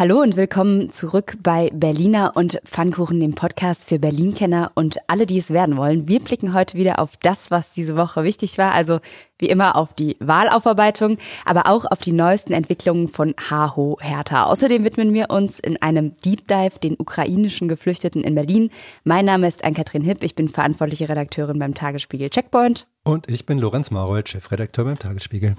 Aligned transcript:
Hallo 0.00 0.22
und 0.22 0.34
willkommen 0.36 0.88
zurück 0.88 1.34
bei 1.42 1.68
Berliner 1.74 2.32
und 2.34 2.58
Pfannkuchen, 2.64 3.20
dem 3.20 3.34
Podcast 3.34 3.86
für 3.86 3.98
Berlin-Kenner 3.98 4.72
und 4.74 4.96
alle, 5.08 5.26
die 5.26 5.36
es 5.36 5.50
werden 5.50 5.76
wollen. 5.76 6.08
Wir 6.08 6.20
blicken 6.20 6.54
heute 6.54 6.78
wieder 6.78 7.00
auf 7.00 7.18
das, 7.18 7.50
was 7.50 7.74
diese 7.74 7.98
Woche 7.98 8.24
wichtig 8.24 8.56
war, 8.56 8.72
also 8.72 9.00
wie 9.38 9.50
immer 9.50 9.76
auf 9.76 9.92
die 9.92 10.16
Wahlaufarbeitung, 10.18 11.18
aber 11.44 11.66
auch 11.66 11.84
auf 11.84 11.98
die 11.98 12.12
neuesten 12.12 12.54
Entwicklungen 12.54 13.08
von 13.08 13.34
HHO 13.50 13.98
Hertha. 14.00 14.44
Außerdem 14.44 14.84
widmen 14.84 15.12
wir 15.12 15.28
uns 15.28 15.60
in 15.60 15.76
einem 15.82 16.16
Deep 16.24 16.48
Dive 16.48 16.78
den 16.82 16.96
ukrainischen 16.98 17.68
Geflüchteten 17.68 18.24
in 18.24 18.34
Berlin. 18.34 18.70
Mein 19.04 19.26
Name 19.26 19.48
ist 19.48 19.64
Ann-Kathrin 19.64 20.00
Hipp, 20.00 20.24
ich 20.24 20.34
bin 20.34 20.48
verantwortliche 20.48 21.10
Redakteurin 21.10 21.58
beim 21.58 21.74
Tagesspiegel 21.74 22.30
Checkpoint. 22.30 22.86
Und 23.04 23.30
ich 23.30 23.44
bin 23.44 23.58
Lorenz 23.58 23.90
Marold, 23.90 24.30
Chefredakteur 24.30 24.86
beim 24.86 24.98
Tagesspiegel. 24.98 25.56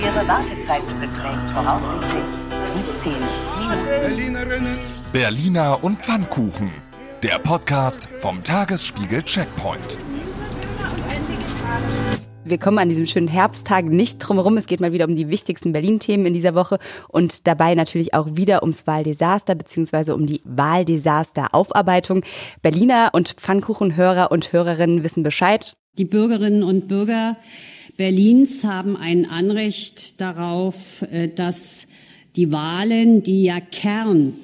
Ihre 0.00 0.28
Wartezeit 0.28 0.82
beträgt 1.00 1.52
voraussichtlich 1.52 2.22
15 3.02 3.12
Minuten. 4.16 4.66
Berliner 5.12 5.82
und 5.82 5.98
Pfannkuchen. 5.98 6.70
Der 7.24 7.40
Podcast 7.40 8.08
vom 8.20 8.44
Tagesspiegel 8.44 9.24
Checkpoint. 9.24 9.96
Wir 12.44 12.58
kommen 12.58 12.78
an 12.78 12.88
diesem 12.88 13.06
schönen 13.06 13.26
Herbsttag 13.26 13.86
nicht 13.86 14.18
drumherum. 14.18 14.56
Es 14.56 14.68
geht 14.68 14.80
mal 14.80 14.92
wieder 14.92 15.08
um 15.08 15.16
die 15.16 15.30
wichtigsten 15.30 15.72
Berlin-Themen 15.72 16.26
in 16.26 16.34
dieser 16.34 16.54
Woche 16.54 16.78
und 17.08 17.48
dabei 17.48 17.74
natürlich 17.74 18.14
auch 18.14 18.28
wieder 18.36 18.62
ums 18.62 18.86
Wahldesaster 18.86 19.56
beziehungsweise 19.56 20.14
um 20.14 20.28
die 20.28 20.42
Wahldesaster-Aufarbeitung. 20.44 22.22
Berliner 22.62 23.10
und 23.14 23.30
Pfannkuchenhörer 23.30 24.30
und 24.30 24.52
Hörerinnen 24.52 25.02
wissen 25.02 25.24
Bescheid. 25.24 25.76
Die 25.98 26.04
Bürgerinnen 26.04 26.62
und 26.62 26.86
Bürger 26.86 27.36
Berlins 27.98 28.62
haben 28.62 28.96
ein 28.96 29.28
Anrecht 29.28 30.20
darauf, 30.20 31.02
äh, 31.10 31.28
dass 31.28 31.86
die 32.36 32.52
Wahlen, 32.52 33.24
die 33.24 33.42
ja 33.42 33.60
Kern 33.60 34.34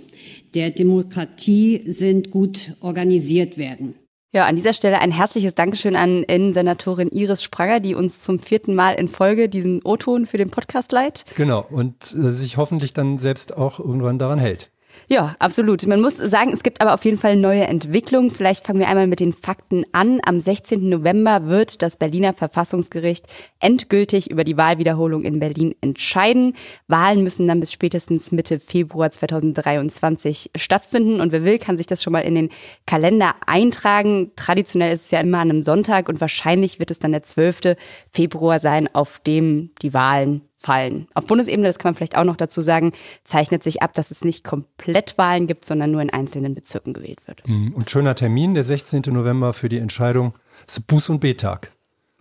der 0.54 0.72
Demokratie 0.72 1.84
sind, 1.86 2.32
gut 2.32 2.72
organisiert 2.80 3.56
werden. 3.56 3.94
Ja, 4.32 4.46
an 4.46 4.56
dieser 4.56 4.72
Stelle 4.72 5.00
ein 5.00 5.12
herzliches 5.12 5.54
Dankeschön 5.54 5.94
an 5.94 6.24
Innensenatorin 6.24 7.10
Iris 7.10 7.44
Spranger, 7.44 7.78
die 7.78 7.94
uns 7.94 8.18
zum 8.18 8.40
vierten 8.40 8.74
Mal 8.74 8.94
in 8.94 9.06
Folge 9.06 9.48
diesen 9.48 9.80
O-Ton 9.84 10.26
für 10.26 10.38
den 10.38 10.50
Podcast 10.50 10.90
leiht. 10.90 11.24
Genau, 11.36 11.64
und 11.70 12.12
äh, 12.12 12.32
sich 12.32 12.56
hoffentlich 12.56 12.92
dann 12.92 13.18
selbst 13.18 13.56
auch 13.56 13.78
irgendwann 13.78 14.18
daran 14.18 14.40
hält. 14.40 14.72
Ja, 15.08 15.36
absolut. 15.38 15.86
Man 15.86 16.00
muss 16.00 16.16
sagen, 16.16 16.52
es 16.52 16.62
gibt 16.62 16.80
aber 16.80 16.94
auf 16.94 17.04
jeden 17.04 17.18
Fall 17.18 17.36
neue 17.36 17.66
Entwicklungen. 17.66 18.30
Vielleicht 18.30 18.66
fangen 18.66 18.78
wir 18.78 18.88
einmal 18.88 19.06
mit 19.06 19.20
den 19.20 19.32
Fakten 19.32 19.84
an. 19.92 20.20
Am 20.24 20.40
16. 20.40 20.88
November 20.88 21.46
wird 21.46 21.82
das 21.82 21.98
Berliner 21.98 22.32
Verfassungsgericht 22.32 23.26
endgültig 23.60 24.30
über 24.30 24.44
die 24.44 24.56
Wahlwiederholung 24.56 25.24
in 25.24 25.40
Berlin 25.40 25.74
entscheiden. 25.82 26.54
Wahlen 26.88 27.22
müssen 27.22 27.46
dann 27.46 27.60
bis 27.60 27.72
spätestens 27.72 28.32
Mitte 28.32 28.58
Februar 28.58 29.10
2023 29.10 30.52
stattfinden. 30.56 31.20
Und 31.20 31.32
wer 31.32 31.44
will, 31.44 31.58
kann 31.58 31.76
sich 31.76 31.86
das 31.86 32.02
schon 32.02 32.12
mal 32.12 32.20
in 32.20 32.34
den 32.34 32.48
Kalender 32.86 33.34
eintragen. 33.46 34.32
Traditionell 34.36 34.94
ist 34.94 35.06
es 35.06 35.10
ja 35.10 35.20
immer 35.20 35.38
an 35.38 35.50
einem 35.50 35.62
Sonntag 35.62 36.08
und 36.08 36.20
wahrscheinlich 36.20 36.78
wird 36.78 36.90
es 36.90 36.98
dann 36.98 37.12
der 37.12 37.22
12. 37.22 37.76
Februar 38.10 38.58
sein, 38.58 38.88
auf 38.94 39.18
dem 39.18 39.70
die 39.82 39.92
Wahlen 39.92 40.42
fallen. 40.64 41.08
Auf 41.14 41.26
Bundesebene, 41.26 41.68
das 41.68 41.78
kann 41.78 41.90
man 41.90 41.94
vielleicht 41.94 42.16
auch 42.16 42.24
noch 42.24 42.36
dazu 42.36 42.62
sagen, 42.62 42.92
zeichnet 43.24 43.62
sich 43.62 43.82
ab, 43.82 43.92
dass 43.92 44.10
es 44.10 44.24
nicht 44.24 44.44
komplett 44.44 45.18
Wahlen 45.18 45.46
gibt, 45.46 45.66
sondern 45.66 45.90
nur 45.90 46.00
in 46.00 46.10
einzelnen 46.10 46.54
Bezirken 46.54 46.94
gewählt 46.94 47.26
wird. 47.26 47.42
Und 47.46 47.90
schöner 47.90 48.14
Termin, 48.14 48.54
der 48.54 48.64
16. 48.64 49.02
November 49.08 49.52
für 49.52 49.68
die 49.68 49.78
Entscheidung. 49.78 50.32
Ist 50.66 50.80
Buß- 50.88 51.10
und 51.10 51.20
Betag. 51.20 51.70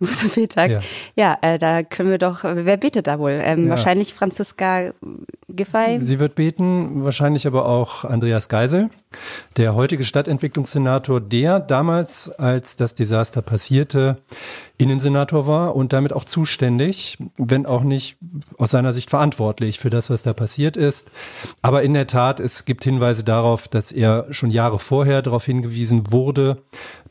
Betag. 0.34 0.70
Ja, 0.70 0.80
ja 1.14 1.38
äh, 1.42 1.58
da 1.58 1.82
können 1.82 2.10
wir 2.10 2.18
doch, 2.18 2.42
wer 2.42 2.76
betet 2.76 3.06
da 3.06 3.18
wohl? 3.18 3.38
Ähm, 3.42 3.64
ja. 3.64 3.70
Wahrscheinlich 3.70 4.12
Franziska 4.14 4.92
Giffey. 5.48 6.00
Sie 6.00 6.18
wird 6.18 6.34
beten, 6.34 7.04
wahrscheinlich 7.04 7.46
aber 7.46 7.66
auch 7.66 8.04
Andreas 8.04 8.48
Geisel, 8.48 8.90
der 9.56 9.74
heutige 9.74 10.04
Stadtentwicklungssenator, 10.04 11.20
der 11.20 11.60
damals, 11.60 12.28
als 12.30 12.76
das 12.76 12.94
Desaster 12.94 13.42
passierte, 13.42 14.16
Innensenator 14.76 15.46
war 15.46 15.76
und 15.76 15.92
damit 15.92 16.12
auch 16.12 16.24
zuständig, 16.24 17.18
wenn 17.38 17.64
auch 17.64 17.84
nicht 17.84 18.16
aus 18.58 18.72
seiner 18.72 18.92
Sicht 18.92 19.10
verantwortlich 19.10 19.78
für 19.78 19.90
das, 19.90 20.10
was 20.10 20.24
da 20.24 20.32
passiert 20.32 20.76
ist. 20.76 21.12
Aber 21.62 21.84
in 21.84 21.94
der 21.94 22.08
Tat, 22.08 22.40
es 22.40 22.64
gibt 22.64 22.82
Hinweise 22.82 23.22
darauf, 23.22 23.68
dass 23.68 23.92
er 23.92 24.26
schon 24.30 24.50
Jahre 24.50 24.80
vorher 24.80 25.22
darauf 25.22 25.44
hingewiesen 25.44 26.10
wurde, 26.10 26.64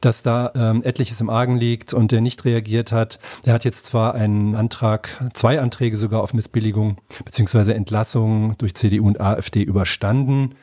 dass 0.06 0.24
da 0.24 0.52
ähm, 0.56 0.84
etliches 0.84 1.22
im 1.22 1.30
Argen 1.30 1.58
liegt 1.58 1.94
und 1.94 2.12
der 2.12 2.22
nicht 2.22 2.46
reagiert 2.46 2.92
hat. 2.92 3.20
Er 3.46 3.54
hat 3.54 3.66
jetzt 3.66 3.86
zwar 3.86 4.16
einen 4.16 4.56
Antrag, 4.56 5.30
zwei 5.34 5.60
Anträge 5.60 5.98
sogar 5.98 6.22
auf 6.22 6.34
Missbilligung 6.34 6.98
beziehungsweise 7.24 7.74
Entlassung 7.74 8.58
durch 8.58 8.76
CDU 8.76 9.08
und 9.08 9.22
AfD 9.22 9.64
überstanden. 9.64 10.56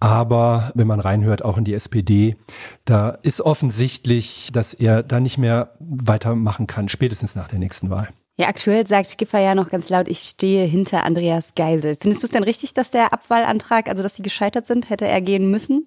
Aber 0.00 0.70
wenn 0.74 0.86
man 0.86 1.00
reinhört, 1.00 1.44
auch 1.44 1.56
in 1.56 1.64
die 1.64 1.72
SPD, 1.72 2.36
da 2.84 3.10
ist 3.22 3.40
offensichtlich, 3.40 4.50
dass 4.52 4.74
er 4.74 5.02
da 5.02 5.18
nicht 5.18 5.38
mehr 5.38 5.76
weitermachen 5.78 6.66
kann, 6.66 6.90
spätestens 6.90 7.34
nach 7.34 7.48
der 7.48 7.58
nächsten 7.58 7.88
Wahl. 7.88 8.08
Ja, 8.36 8.48
aktuell 8.48 8.84
sagt 8.84 9.16
Giffer 9.16 9.38
ja 9.38 9.54
noch 9.54 9.70
ganz 9.70 9.88
laut, 9.90 10.08
ich 10.08 10.18
stehe 10.18 10.66
hinter 10.66 11.04
Andreas 11.04 11.54
Geisel. 11.54 11.96
Findest 12.00 12.22
du 12.22 12.26
es 12.26 12.32
denn 12.32 12.42
richtig, 12.42 12.74
dass 12.74 12.90
der 12.90 13.12
Abwahlantrag, 13.12 13.88
also 13.88 14.02
dass 14.02 14.14
die 14.14 14.22
gescheitert 14.22 14.66
sind, 14.66 14.90
hätte 14.90 15.06
er 15.06 15.20
gehen 15.20 15.50
müssen? 15.52 15.86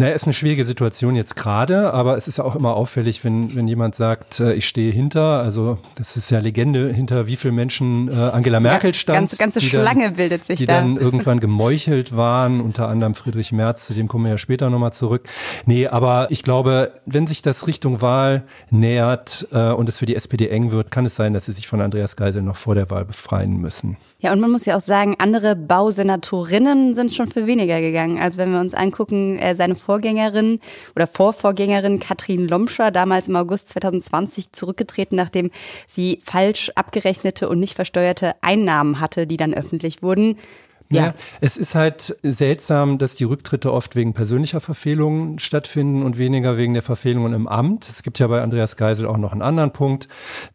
Naja, 0.00 0.14
ist 0.14 0.24
eine 0.24 0.32
schwierige 0.32 0.64
Situation 0.64 1.14
jetzt 1.14 1.36
gerade, 1.36 1.92
aber 1.92 2.16
es 2.16 2.26
ist 2.26 2.38
ja 2.38 2.44
auch 2.44 2.56
immer 2.56 2.74
auffällig, 2.74 3.22
wenn, 3.22 3.54
wenn 3.54 3.68
jemand 3.68 3.94
sagt, 3.94 4.40
äh, 4.40 4.54
ich 4.54 4.66
stehe 4.66 4.90
hinter, 4.90 5.42
also 5.42 5.76
das 5.94 6.16
ist 6.16 6.30
ja 6.30 6.38
Legende, 6.38 6.90
hinter 6.90 7.26
wie 7.26 7.36
viele 7.36 7.52
Menschen 7.52 8.08
äh, 8.08 8.14
Angela 8.14 8.60
Merkel 8.60 8.94
stand. 8.94 9.14
Ja, 9.14 9.20
ganze, 9.20 9.36
ganze 9.36 9.60
Schlange 9.60 10.04
dann, 10.04 10.14
bildet 10.14 10.46
sich 10.46 10.56
die 10.58 10.64
da. 10.64 10.80
Die 10.80 10.94
dann 10.94 10.96
irgendwann 11.04 11.38
gemeuchelt 11.38 12.16
waren, 12.16 12.62
unter 12.62 12.88
anderem 12.88 13.14
Friedrich 13.14 13.52
Merz, 13.52 13.88
zu 13.88 13.92
dem 13.92 14.08
kommen 14.08 14.24
wir 14.24 14.30
ja 14.30 14.38
später 14.38 14.70
nochmal 14.70 14.94
zurück. 14.94 15.28
Nee, 15.66 15.86
aber 15.86 16.28
ich 16.30 16.44
glaube, 16.44 16.92
wenn 17.04 17.26
sich 17.26 17.42
das 17.42 17.66
Richtung 17.66 18.00
Wahl 18.00 18.44
nähert 18.70 19.48
äh, 19.52 19.70
und 19.72 19.86
es 19.90 19.98
für 19.98 20.06
die 20.06 20.16
SPD 20.16 20.48
eng 20.48 20.72
wird, 20.72 20.90
kann 20.90 21.04
es 21.04 21.14
sein, 21.14 21.34
dass 21.34 21.44
sie 21.44 21.52
sich 21.52 21.68
von 21.68 21.82
Andreas 21.82 22.16
Geisel 22.16 22.40
noch 22.40 22.56
vor 22.56 22.74
der 22.74 22.88
Wahl 22.88 23.04
befreien 23.04 23.58
müssen. 23.58 23.98
Ja, 24.20 24.32
und 24.32 24.40
man 24.40 24.50
muss 24.50 24.66
ja 24.66 24.76
auch 24.76 24.82
sagen, 24.82 25.16
andere 25.18 25.56
Bausenatorinnen 25.56 26.94
sind 26.94 27.12
schon 27.12 27.26
für 27.26 27.46
weniger 27.46 27.80
gegangen. 27.80 28.18
Also 28.18 28.38
wenn 28.38 28.52
wir 28.52 28.60
uns 28.60 28.74
angucken, 28.74 29.38
äh, 29.38 29.56
seine 29.56 29.76
Vorgängerin 29.90 30.60
oder 30.94 31.08
Vorvorgängerin 31.08 31.98
Katrin 31.98 32.46
Lomscher, 32.46 32.92
damals 32.92 33.26
im 33.26 33.34
August 33.34 33.70
2020 33.70 34.52
zurückgetreten, 34.52 35.16
nachdem 35.16 35.50
sie 35.88 36.20
falsch 36.24 36.70
abgerechnete 36.76 37.48
und 37.48 37.58
nicht 37.58 37.74
versteuerte 37.74 38.36
Einnahmen 38.40 39.00
hatte, 39.00 39.26
die 39.26 39.36
dann 39.36 39.52
öffentlich 39.52 40.00
wurden. 40.00 40.36
Ja. 40.92 41.06
ja. 41.06 41.14
es 41.40 41.56
ist 41.56 41.76
halt 41.76 42.16
seltsam, 42.22 42.98
dass 42.98 43.14
die 43.14 43.24
Rücktritte 43.24 43.72
oft 43.72 43.94
wegen 43.94 44.12
persönlicher 44.12 44.60
Verfehlungen 44.60 45.38
stattfinden 45.38 46.02
und 46.02 46.18
weniger 46.18 46.56
wegen 46.56 46.74
der 46.74 46.82
Verfehlungen 46.82 47.32
im 47.32 47.46
Amt. 47.46 47.88
Es 47.88 48.02
gibt 48.02 48.18
ja 48.18 48.26
bei 48.26 48.42
Andreas 48.42 48.76
Geisel 48.76 49.06
auch 49.06 49.16
noch 49.16 49.32
einen 49.32 49.42
anderen 49.42 49.72
Punkt. 49.72 50.08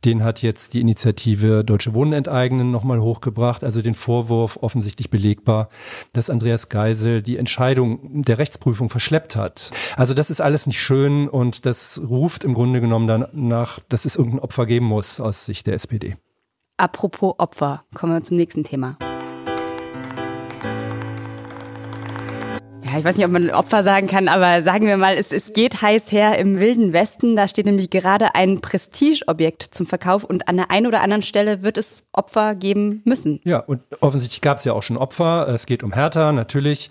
Den 0.04 0.24
hat 0.24 0.42
jetzt 0.42 0.74
die 0.74 0.82
Initiative 0.82 1.64
Deutsche 1.64 1.94
Wohnen 1.94 2.12
enteignen 2.12 2.70
nochmal 2.70 3.00
hochgebracht. 3.00 3.64
Also 3.64 3.82
den 3.82 3.96
Vorwurf 3.96 4.60
offensichtlich 4.62 5.10
belegbar, 5.10 5.70
dass 6.12 6.30
Andreas 6.30 6.68
Geisel 6.68 7.22
die 7.22 7.38
Entscheidung 7.38 8.24
der 8.24 8.38
Rechtsprüfung 8.38 8.90
verschleppt 8.90 9.38
hat. 9.38 9.72
Also 9.96 10.14
das 10.14 10.30
ist 10.30 10.42
alles 10.42 10.68
nicht 10.68 10.82
schön 10.82 11.30
und 11.30 11.66
das 11.66 12.02
ruft 12.06 12.44
im 12.44 12.54
Grunde 12.54 12.82
genommen 12.82 13.08
danach, 13.08 13.80
dass 13.88 14.04
es 14.04 14.18
irgendein 14.18 14.42
Opfer 14.42 14.66
geben 14.66 14.88
muss 14.88 15.22
aus 15.22 15.46
Sicht 15.46 15.68
der 15.68 15.76
SPD. 15.76 16.18
Apropos 16.78 17.36
Opfer, 17.38 17.86
kommen 17.94 18.12
wir 18.12 18.24
zum 18.24 18.36
nächsten 18.36 18.66
Thema. 18.66 18.98
Ich 22.98 23.04
weiß 23.04 23.18
nicht, 23.18 23.26
ob 23.26 23.32
man 23.32 23.50
Opfer 23.50 23.84
sagen 23.84 24.08
kann, 24.08 24.28
aber 24.28 24.62
sagen 24.62 24.86
wir 24.86 24.98
mal, 24.98 25.16
es, 25.16 25.32
es 25.32 25.54
geht 25.54 25.82
heiß 25.82 26.12
her 26.12 26.38
im 26.38 26.60
Wilden 26.60 26.94
Westen. 26.94 27.36
Da 27.36 27.48
steht 27.48 27.66
nämlich 27.66 27.90
gerade 27.90 28.36
ein 28.36 28.62
Prestigeobjekt 28.62 29.64
zum 29.72 29.86
Verkauf 29.86 30.24
und 30.24 30.48
an 30.48 30.58
der 30.58 30.72
einen 30.72 30.88
oder 30.88 31.02
anderen 31.02 31.24
Stelle 31.24 31.64
wird 31.64 31.78
es 31.78 32.04
Opfer 32.14 32.56
geben 32.56 33.02
müssen. 33.06 33.42
Ja, 33.44 33.60
und 33.60 33.82
offensichtlich 34.02 34.42
gab 34.42 34.58
es 34.58 34.64
ja 34.64 34.74
auch 34.74 34.84
schon 34.84 34.98
Opfer. 34.98 35.48
Es 35.48 35.66
geht 35.66 35.84
um 35.84 35.94
Hertha, 35.94 36.32
natürlich. 36.32 36.90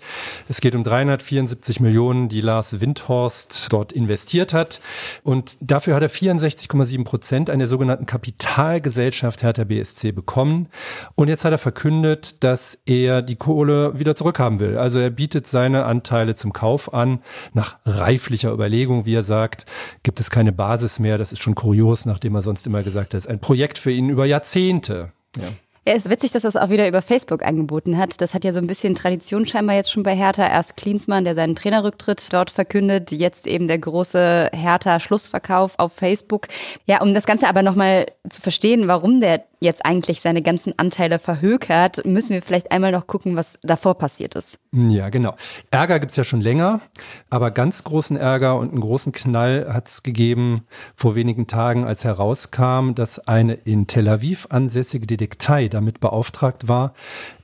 Es 0.49 0.61
geht 0.61 0.75
um 0.75 0.83
374 0.83 1.79
Millionen, 1.79 2.29
die 2.29 2.41
Lars 2.41 2.79
Windhorst 2.81 3.67
dort 3.71 3.91
investiert 3.91 4.53
hat. 4.53 4.81
Und 5.23 5.57
dafür 5.61 5.95
hat 5.95 6.03
er 6.03 6.09
64,7 6.09 7.03
Prozent 7.03 7.49
an 7.49 7.59
der 7.59 7.67
sogenannten 7.67 8.05
Kapitalgesellschaft 8.05 9.43
Hertha 9.43 9.63
BSC 9.63 10.11
bekommen. 10.11 10.67
Und 11.15 11.29
jetzt 11.29 11.45
hat 11.45 11.51
er 11.51 11.57
verkündet, 11.57 12.43
dass 12.43 12.77
er 12.85 13.21
die 13.21 13.35
Kohle 13.35 13.97
wieder 13.97 14.15
zurückhaben 14.15 14.59
will. 14.59 14.77
Also 14.77 14.99
er 14.99 15.09
bietet 15.09 15.47
seine 15.47 15.85
Anteile 15.95 16.35
zum 16.35 16.53
Kauf 16.53 16.93
an. 16.93 17.19
Nach 17.53 17.77
reiflicher 17.85 18.51
Überlegung, 18.51 19.05
wie 19.05 19.15
er 19.15 19.23
sagt, 19.23 19.65
gibt 20.03 20.19
es 20.19 20.29
keine 20.29 20.51
Basis 20.51 20.99
mehr. 20.99 21.17
Das 21.17 21.31
ist 21.31 21.41
schon 21.41 21.55
kurios, 21.55 22.05
nachdem 22.05 22.35
er 22.35 22.41
sonst 22.41 22.67
immer 22.67 22.83
gesagt 22.83 23.13
hat, 23.13 23.19
es 23.19 23.25
ist 23.25 23.31
ein 23.31 23.39
Projekt 23.39 23.77
für 23.77 23.91
ihn 23.91 24.09
über 24.09 24.25
Jahrzehnte. 24.25 25.11
Ja. 25.37 25.47
Ja, 25.87 25.93
ist 25.93 26.09
witzig, 26.09 26.31
dass 26.31 26.41
das 26.41 26.55
auch 26.55 26.71
wieder 26.71 26.87
über 26.87 27.03
Facebook 27.03 27.45
angeboten 27.45 27.99
hat. 27.99 28.19
Das 28.19 28.33
hat 28.33 28.43
ja 28.43 28.51
so 28.51 28.59
ein 28.59 28.65
bisschen 28.65 28.95
Tradition 28.95 29.45
scheinbar 29.45 29.75
jetzt 29.75 29.91
schon 29.91 30.01
bei 30.01 30.15
Hertha. 30.15 30.47
Erst 30.47 30.77
Klinsmann, 30.77 31.25
der 31.25 31.35
seinen 31.35 31.55
Trainerrücktritt 31.55 32.33
dort 32.33 32.49
verkündet, 32.49 33.11
jetzt 33.11 33.45
eben 33.45 33.67
der 33.67 33.77
große 33.77 34.49
Hertha-Schlussverkauf 34.51 35.77
auf 35.77 35.93
Facebook. 35.93 36.47
Ja, 36.87 37.03
um 37.03 37.13
das 37.13 37.27
Ganze 37.27 37.47
aber 37.47 37.61
nochmal 37.61 38.07
zu 38.27 38.41
verstehen, 38.41 38.87
warum 38.87 39.19
der 39.19 39.45
jetzt 39.65 39.85
eigentlich 39.85 40.21
seine 40.21 40.41
ganzen 40.41 40.73
Anteile 40.77 41.19
verhökert, 41.19 42.05
müssen 42.05 42.29
wir 42.29 42.41
vielleicht 42.41 42.71
einmal 42.71 42.91
noch 42.91 43.07
gucken, 43.07 43.35
was 43.35 43.59
davor 43.61 43.97
passiert 43.97 44.35
ist. 44.35 44.57
Ja, 44.71 45.09
genau. 45.09 45.35
Ärger 45.71 45.99
gibt's 45.99 46.15
ja 46.15 46.23
schon 46.23 46.41
länger, 46.41 46.81
aber 47.29 47.51
ganz 47.51 47.83
großen 47.83 48.17
Ärger 48.17 48.57
und 48.57 48.71
einen 48.71 48.81
großen 48.81 49.11
Knall 49.11 49.67
hat's 49.71 50.03
gegeben 50.03 50.65
vor 50.95 51.15
wenigen 51.15 51.47
Tagen, 51.47 51.85
als 51.85 52.03
herauskam, 52.03 52.93
dass 52.93 53.19
eine 53.27 53.53
in 53.53 53.87
Tel 53.87 54.07
Aviv 54.07 54.47
ansässige 54.49 55.07
Detektei 55.07 55.67
damit 55.67 55.99
beauftragt 55.99 56.67
war, 56.67 56.93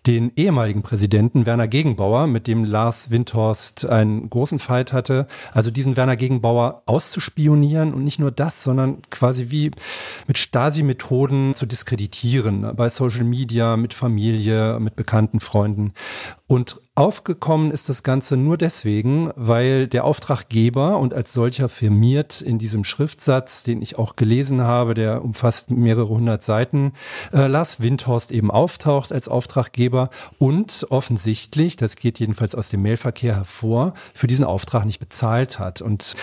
den 0.08 0.32
ehemaligen 0.36 0.82
Präsidenten 0.82 1.46
Werner 1.46 1.68
Gegenbauer, 1.68 2.26
mit 2.26 2.48
dem 2.48 2.64
Lars 2.64 3.12
Windhorst 3.12 3.86
einen 3.86 4.30
großen 4.30 4.58
Fight 4.58 4.94
hatte, 4.94 5.28
also 5.54 5.70
diesen 5.70 5.96
Werner 5.96 6.16
Gegenbauer 6.16 6.82
auszuspionieren 6.88 7.94
und 7.94 8.04
nicht 8.04 8.20
nur 8.20 8.32
das, 8.32 8.64
sondern 8.64 9.04
quasi 9.12 9.52
wie 9.52 9.72
mit 10.28 10.40
Stasi-Methoden 10.40 11.54
zu 11.54 11.68
diskreditieren, 11.68 12.11
bei 12.76 12.90
Social 12.90 13.24
Media, 13.24 13.78
mit 13.78 13.94
Familie, 13.94 14.80
mit 14.80 14.96
bekannten 14.96 15.40
Freunden. 15.40 15.94
Und 16.48 16.82
Aufgekommen 16.94 17.72
ist 17.72 17.88
das 17.88 18.04
Ganze 18.04 18.36
nur 18.36 18.58
deswegen, 18.58 19.32
weil 19.38 19.88
der 19.88 20.04
Auftraggeber 20.04 21.00
und 21.00 21.14
als 21.14 21.32
solcher 21.32 21.70
firmiert 21.70 22.42
in 22.42 22.60
diesem 22.60 22.84
Schriftsatz, 22.84 23.64
den 23.64 23.82
ich 23.82 23.98
auch 23.98 24.18
gelesen 24.18 24.64
habe, 24.64 24.94
der 24.94 25.24
umfasst 25.24 25.72
mehrere 25.72 26.10
hundert 26.10 26.44
Seiten, 26.44 26.92
äh, 27.32 27.48
Lars 27.48 27.80
Windhorst 27.80 28.34
eben 28.34 28.52
auftaucht 28.52 29.14
als 29.14 29.30
Auftraggeber 29.30 30.10
und 30.38 30.86
offensichtlich, 30.90 31.78
das 31.78 31.96
geht 31.96 32.20
jedenfalls 32.20 32.56
aus 32.56 32.68
dem 32.68 32.82
Mailverkehr 32.82 33.38
hervor, 33.38 33.94
für 34.14 34.28
diesen 34.28 34.44
Auftrag 34.44 34.84
nicht 34.84 35.00
bezahlt 35.00 35.60
hat. 35.60 35.82
Und 35.82 36.18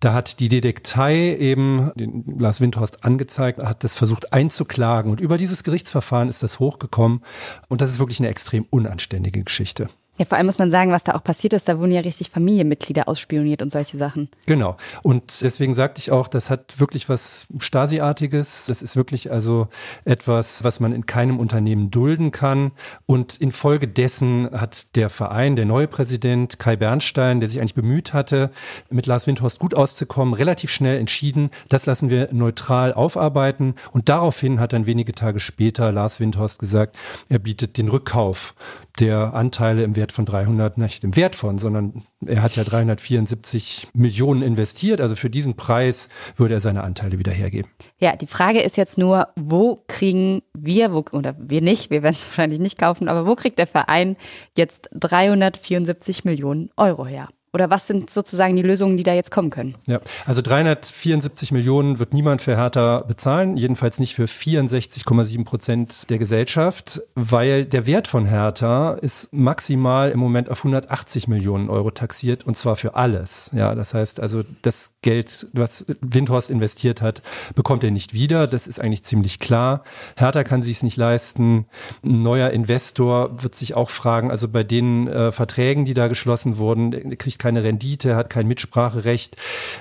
da 0.00 0.14
hat 0.14 0.40
die 0.40 0.48
Detektei 0.48 1.36
eben 1.36 1.92
den 1.96 2.38
Lars 2.38 2.62
Windhorst 2.62 3.04
angezeigt, 3.04 3.58
hat 3.58 3.84
das 3.84 3.98
versucht 3.98 4.32
einzuklagen 4.32 5.10
und 5.10 5.20
über 5.20 5.36
dieses 5.36 5.64
Gerichtsverfahren 5.64 6.30
ist 6.30 6.42
das 6.42 6.60
hochgekommen 6.60 7.20
und 7.68 7.82
das 7.82 7.90
ist 7.90 7.98
wirklich 7.98 8.20
eine 8.20 8.28
extrem 8.30 8.64
unanständige 8.70 9.44
Geschichte. 9.44 9.88
Ja, 10.16 10.24
vor 10.26 10.38
allem 10.38 10.46
muss 10.46 10.58
man 10.58 10.70
sagen, 10.70 10.92
was 10.92 11.02
da 11.02 11.14
auch 11.14 11.24
passiert 11.24 11.54
ist, 11.54 11.68
da 11.68 11.78
wurden 11.80 11.90
ja 11.90 12.00
richtig 12.00 12.30
Familienmitglieder 12.30 13.08
ausspioniert 13.08 13.62
und 13.62 13.72
solche 13.72 13.98
Sachen. 13.98 14.28
Genau. 14.46 14.76
Und 15.02 15.40
deswegen 15.42 15.74
sagte 15.74 16.00
ich 16.00 16.12
auch, 16.12 16.28
das 16.28 16.50
hat 16.50 16.78
wirklich 16.78 17.08
was 17.08 17.48
Stasi-artiges. 17.58 18.66
Das 18.66 18.80
ist 18.80 18.94
wirklich 18.94 19.32
also 19.32 19.66
etwas, 20.04 20.62
was 20.62 20.78
man 20.78 20.92
in 20.92 21.06
keinem 21.06 21.40
Unternehmen 21.40 21.90
dulden 21.90 22.30
kann. 22.30 22.70
Und 23.06 23.38
infolgedessen 23.38 24.48
hat 24.52 24.94
der 24.94 25.10
Verein, 25.10 25.56
der 25.56 25.64
neue 25.64 25.88
Präsident 25.88 26.60
Kai 26.60 26.76
Bernstein, 26.76 27.40
der 27.40 27.48
sich 27.48 27.58
eigentlich 27.58 27.74
bemüht 27.74 28.12
hatte, 28.12 28.50
mit 28.90 29.06
Lars 29.06 29.26
Windhorst 29.26 29.58
gut 29.58 29.74
auszukommen, 29.74 30.34
relativ 30.34 30.70
schnell 30.70 30.96
entschieden, 30.96 31.50
das 31.68 31.86
lassen 31.86 32.08
wir 32.08 32.28
neutral 32.32 32.92
aufarbeiten. 32.92 33.74
Und 33.90 34.08
daraufhin 34.08 34.60
hat 34.60 34.74
dann 34.74 34.86
wenige 34.86 35.12
Tage 35.12 35.40
später 35.40 35.90
Lars 35.90 36.20
Windhorst 36.20 36.60
gesagt, 36.60 36.96
er 37.28 37.40
bietet 37.40 37.78
den 37.78 37.88
Rückkauf 37.88 38.54
der 39.00 39.34
Anteile 39.34 39.82
im 39.82 39.96
Wert 39.96 40.03
von 40.12 40.26
300, 40.26 40.78
nicht 40.78 41.04
im 41.04 41.16
Wert 41.16 41.36
von, 41.36 41.58
sondern 41.58 42.04
er 42.24 42.42
hat 42.42 42.56
ja 42.56 42.64
374 42.64 43.88
Millionen 43.94 44.42
investiert. 44.42 45.00
Also 45.00 45.16
für 45.16 45.30
diesen 45.30 45.54
Preis 45.54 46.08
würde 46.36 46.54
er 46.54 46.60
seine 46.60 46.84
Anteile 46.84 47.18
wieder 47.18 47.32
hergeben. 47.32 47.68
Ja, 47.98 48.16
die 48.16 48.26
Frage 48.26 48.60
ist 48.60 48.76
jetzt 48.76 48.98
nur, 48.98 49.28
wo 49.36 49.84
kriegen 49.86 50.42
wir, 50.52 50.92
wo, 50.92 51.04
oder 51.12 51.34
wir 51.38 51.60
nicht, 51.60 51.90
wir 51.90 52.02
werden 52.02 52.16
es 52.16 52.26
wahrscheinlich 52.28 52.60
nicht 52.60 52.78
kaufen, 52.78 53.08
aber 53.08 53.26
wo 53.26 53.34
kriegt 53.34 53.58
der 53.58 53.66
Verein 53.66 54.16
jetzt 54.56 54.88
374 54.94 56.24
Millionen 56.24 56.70
Euro 56.76 57.06
her? 57.06 57.28
Oder 57.54 57.70
was 57.70 57.86
sind 57.86 58.10
sozusagen 58.10 58.56
die 58.56 58.62
Lösungen, 58.62 58.96
die 58.96 59.04
da 59.04 59.14
jetzt 59.14 59.30
kommen 59.30 59.50
können? 59.50 59.76
Ja, 59.86 60.00
also 60.26 60.42
374 60.42 61.52
Millionen 61.52 62.00
wird 62.00 62.12
niemand 62.12 62.42
für 62.42 62.56
Hertha 62.56 63.04
bezahlen, 63.06 63.56
jedenfalls 63.56 64.00
nicht 64.00 64.16
für 64.16 64.24
64,7 64.24 65.44
Prozent 65.44 66.10
der 66.10 66.18
Gesellschaft, 66.18 67.00
weil 67.14 67.64
der 67.64 67.86
Wert 67.86 68.08
von 68.08 68.26
Hertha 68.26 68.94
ist 68.94 69.32
maximal 69.32 70.10
im 70.10 70.18
Moment 70.18 70.50
auf 70.50 70.58
180 70.58 71.28
Millionen 71.28 71.70
Euro 71.70 71.92
taxiert 71.92 72.44
und 72.44 72.56
zwar 72.56 72.74
für 72.74 72.96
alles. 72.96 73.52
Ja, 73.54 73.76
das 73.76 73.94
heißt 73.94 74.18
also, 74.18 74.42
das 74.62 74.94
Geld, 75.02 75.46
was 75.52 75.86
Windhorst 76.00 76.50
investiert 76.50 77.02
hat, 77.02 77.22
bekommt 77.54 77.84
er 77.84 77.92
nicht 77.92 78.14
wieder. 78.14 78.48
Das 78.48 78.66
ist 78.66 78.80
eigentlich 78.80 79.04
ziemlich 79.04 79.38
klar. 79.38 79.84
Hertha 80.16 80.42
kann 80.42 80.62
sich 80.62 80.78
es 80.78 80.82
nicht 80.82 80.96
leisten. 80.96 81.66
Ein 82.04 82.22
neuer 82.22 82.50
Investor 82.50 83.40
wird 83.44 83.54
sich 83.54 83.74
auch 83.74 83.90
fragen, 83.90 84.32
also 84.32 84.48
bei 84.48 84.64
den 84.64 85.06
äh, 85.06 85.30
Verträgen, 85.30 85.84
die 85.84 85.94
da 85.94 86.08
geschlossen 86.08 86.58
wurden, 86.58 87.16
kriegt 87.16 87.43
keine 87.44 87.62
Rendite, 87.62 88.16
hat 88.16 88.30
kein 88.30 88.46
Mitspracherecht. 88.48 89.36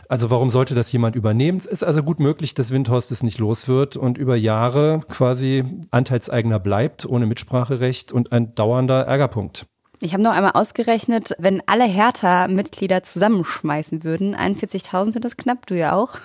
Also 0.09 0.29
warum 0.29 0.49
sollte 0.49 0.75
das 0.75 0.91
jemand 0.91 1.15
übernehmen? 1.15 1.57
Es 1.57 1.65
ist 1.65 1.81
also 1.81 2.03
gut 2.03 2.19
möglich, 2.19 2.53
dass 2.55 2.71
Windhorst 2.71 3.09
es 3.13 3.23
nicht 3.23 3.39
los 3.39 3.69
wird 3.69 3.95
und 3.95 4.17
über 4.17 4.35
Jahre 4.35 4.99
quasi 5.07 5.63
Anteilseigner 5.89 6.59
bleibt, 6.59 7.05
ohne 7.05 7.25
Mitspracherecht 7.25 8.11
und 8.11 8.33
ein 8.33 8.53
dauernder 8.53 9.03
Ärgerpunkt. 9.03 9.65
Ich 10.03 10.11
habe 10.11 10.21
noch 10.21 10.33
einmal 10.33 10.51
ausgerechnet, 10.55 11.33
wenn 11.39 11.63
alle 11.65 11.85
Hertha-Mitglieder 11.85 13.03
zusammenschmeißen 13.03 14.03
würden, 14.03 14.35
41.000 14.35 15.13
sind 15.13 15.23
das 15.23 15.37
knapp, 15.37 15.65
du 15.65 15.77
ja 15.77 15.95
auch. 15.95 16.19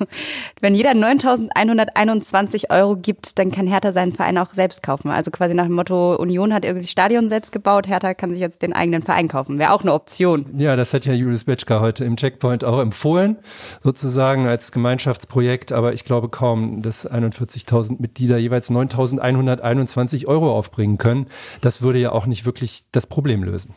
Wenn 0.60 0.75
jeder 0.75 0.90
9.121 0.90 2.70
Euro 2.70 2.96
gibt, 2.96 3.38
dann 3.38 3.52
kann 3.52 3.69
Hertha 3.69 3.92
seinen 3.92 4.12
Verein 4.12 4.36
auch 4.36 4.52
selbst 4.52 4.82
kaufen. 4.82 5.12
Also 5.12 5.30
quasi 5.30 5.54
nach 5.54 5.66
dem 5.66 5.76
Motto, 5.76 6.16
Union 6.16 6.52
hat 6.52 6.64
irgendwie 6.64 6.88
Stadion 6.88 7.28
selbst 7.28 7.52
gebaut, 7.52 7.86
Hertha 7.86 8.14
kann 8.14 8.32
sich 8.32 8.40
jetzt 8.40 8.62
den 8.62 8.72
eigenen 8.72 9.02
Verein 9.02 9.28
kaufen. 9.28 9.60
Wäre 9.60 9.72
auch 9.72 9.82
eine 9.82 9.92
Option. 9.92 10.46
Ja, 10.58 10.75
das 10.75 10.92
hat 10.92 11.06
ja 11.06 11.12
Julius 11.12 11.44
Betschka 11.44 11.78
heute 11.78 12.04
im 12.04 12.16
Checkpoint 12.16 12.64
auch 12.64 12.80
empfohlen, 12.80 13.36
sozusagen 13.84 14.48
als 14.48 14.72
Gemeinschaftsprojekt. 14.72 15.70
Aber 15.70 15.92
ich 15.92 16.04
glaube 16.04 16.30
kaum, 16.30 16.82
dass 16.82 17.08
41.000 17.08 18.00
Mitglieder 18.00 18.38
jeweils 18.38 18.72
9.121 18.72 20.26
Euro 20.26 20.52
aufbringen 20.52 20.98
können. 20.98 21.28
Das 21.60 21.80
würde 21.80 22.00
ja 22.00 22.10
auch 22.10 22.26
nicht 22.26 22.44
wirklich 22.44 22.82
das 22.90 23.06
Problem 23.06 23.44
lösen. 23.44 23.67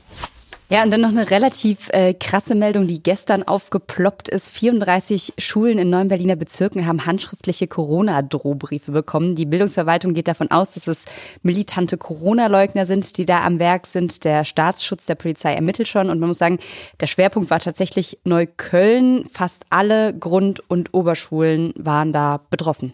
Ja, 0.72 0.84
und 0.84 0.92
dann 0.92 1.02
noch 1.02 1.10
eine 1.10 1.30
relativ 1.30 1.90
äh, 1.90 2.14
krasse 2.14 2.56
Meldung, 2.56 2.88
die 2.88 3.04
gestern 3.04 3.44
aufgeploppt 3.44 4.30
ist. 4.30 4.50
34 4.52 5.34
Schulen 5.38 5.78
in 5.78 5.90
neun 5.90 6.08
Berliner 6.08 6.38
Bezirken 6.38 6.88
haben 6.88 7.06
handschriftliche 7.06 7.68
Corona-Drohbriefe 7.68 8.94
bekommen. 8.94 9.36
Die 9.36 9.46
Bildungsverwaltung 9.46 10.14
geht 10.14 10.30
davon 10.30 10.50
aus, 10.50 10.72
dass 10.72 10.88
es 10.88 11.04
militante 11.42 11.98
Corona-Leugner 11.98 12.86
sind, 12.86 13.18
die 13.18 13.26
da 13.26 13.44
am 13.44 13.60
Werk 13.60 13.86
sind. 13.86 14.24
Der 14.24 14.46
Staatsschutz 14.46 15.06
der 15.08 15.16
Polizei 15.16 15.54
ermittelt 15.54 15.90
schon. 15.90 16.10
Und 16.10 16.22
man 16.22 16.30
muss 16.30 16.38
sagen, 16.38 16.58
der 17.02 17.08
Schwerpunkt 17.08 17.50
war 17.50 17.60
tatsächlich 17.60 18.20
Neukölln. 18.24 19.26
Fast 19.26 19.66
alle 19.72 20.18
Grund- 20.18 20.62
und 20.70 20.94
Oberschulen 20.94 21.74
waren 21.76 22.14
da 22.14 22.46
betroffen. 22.50 22.94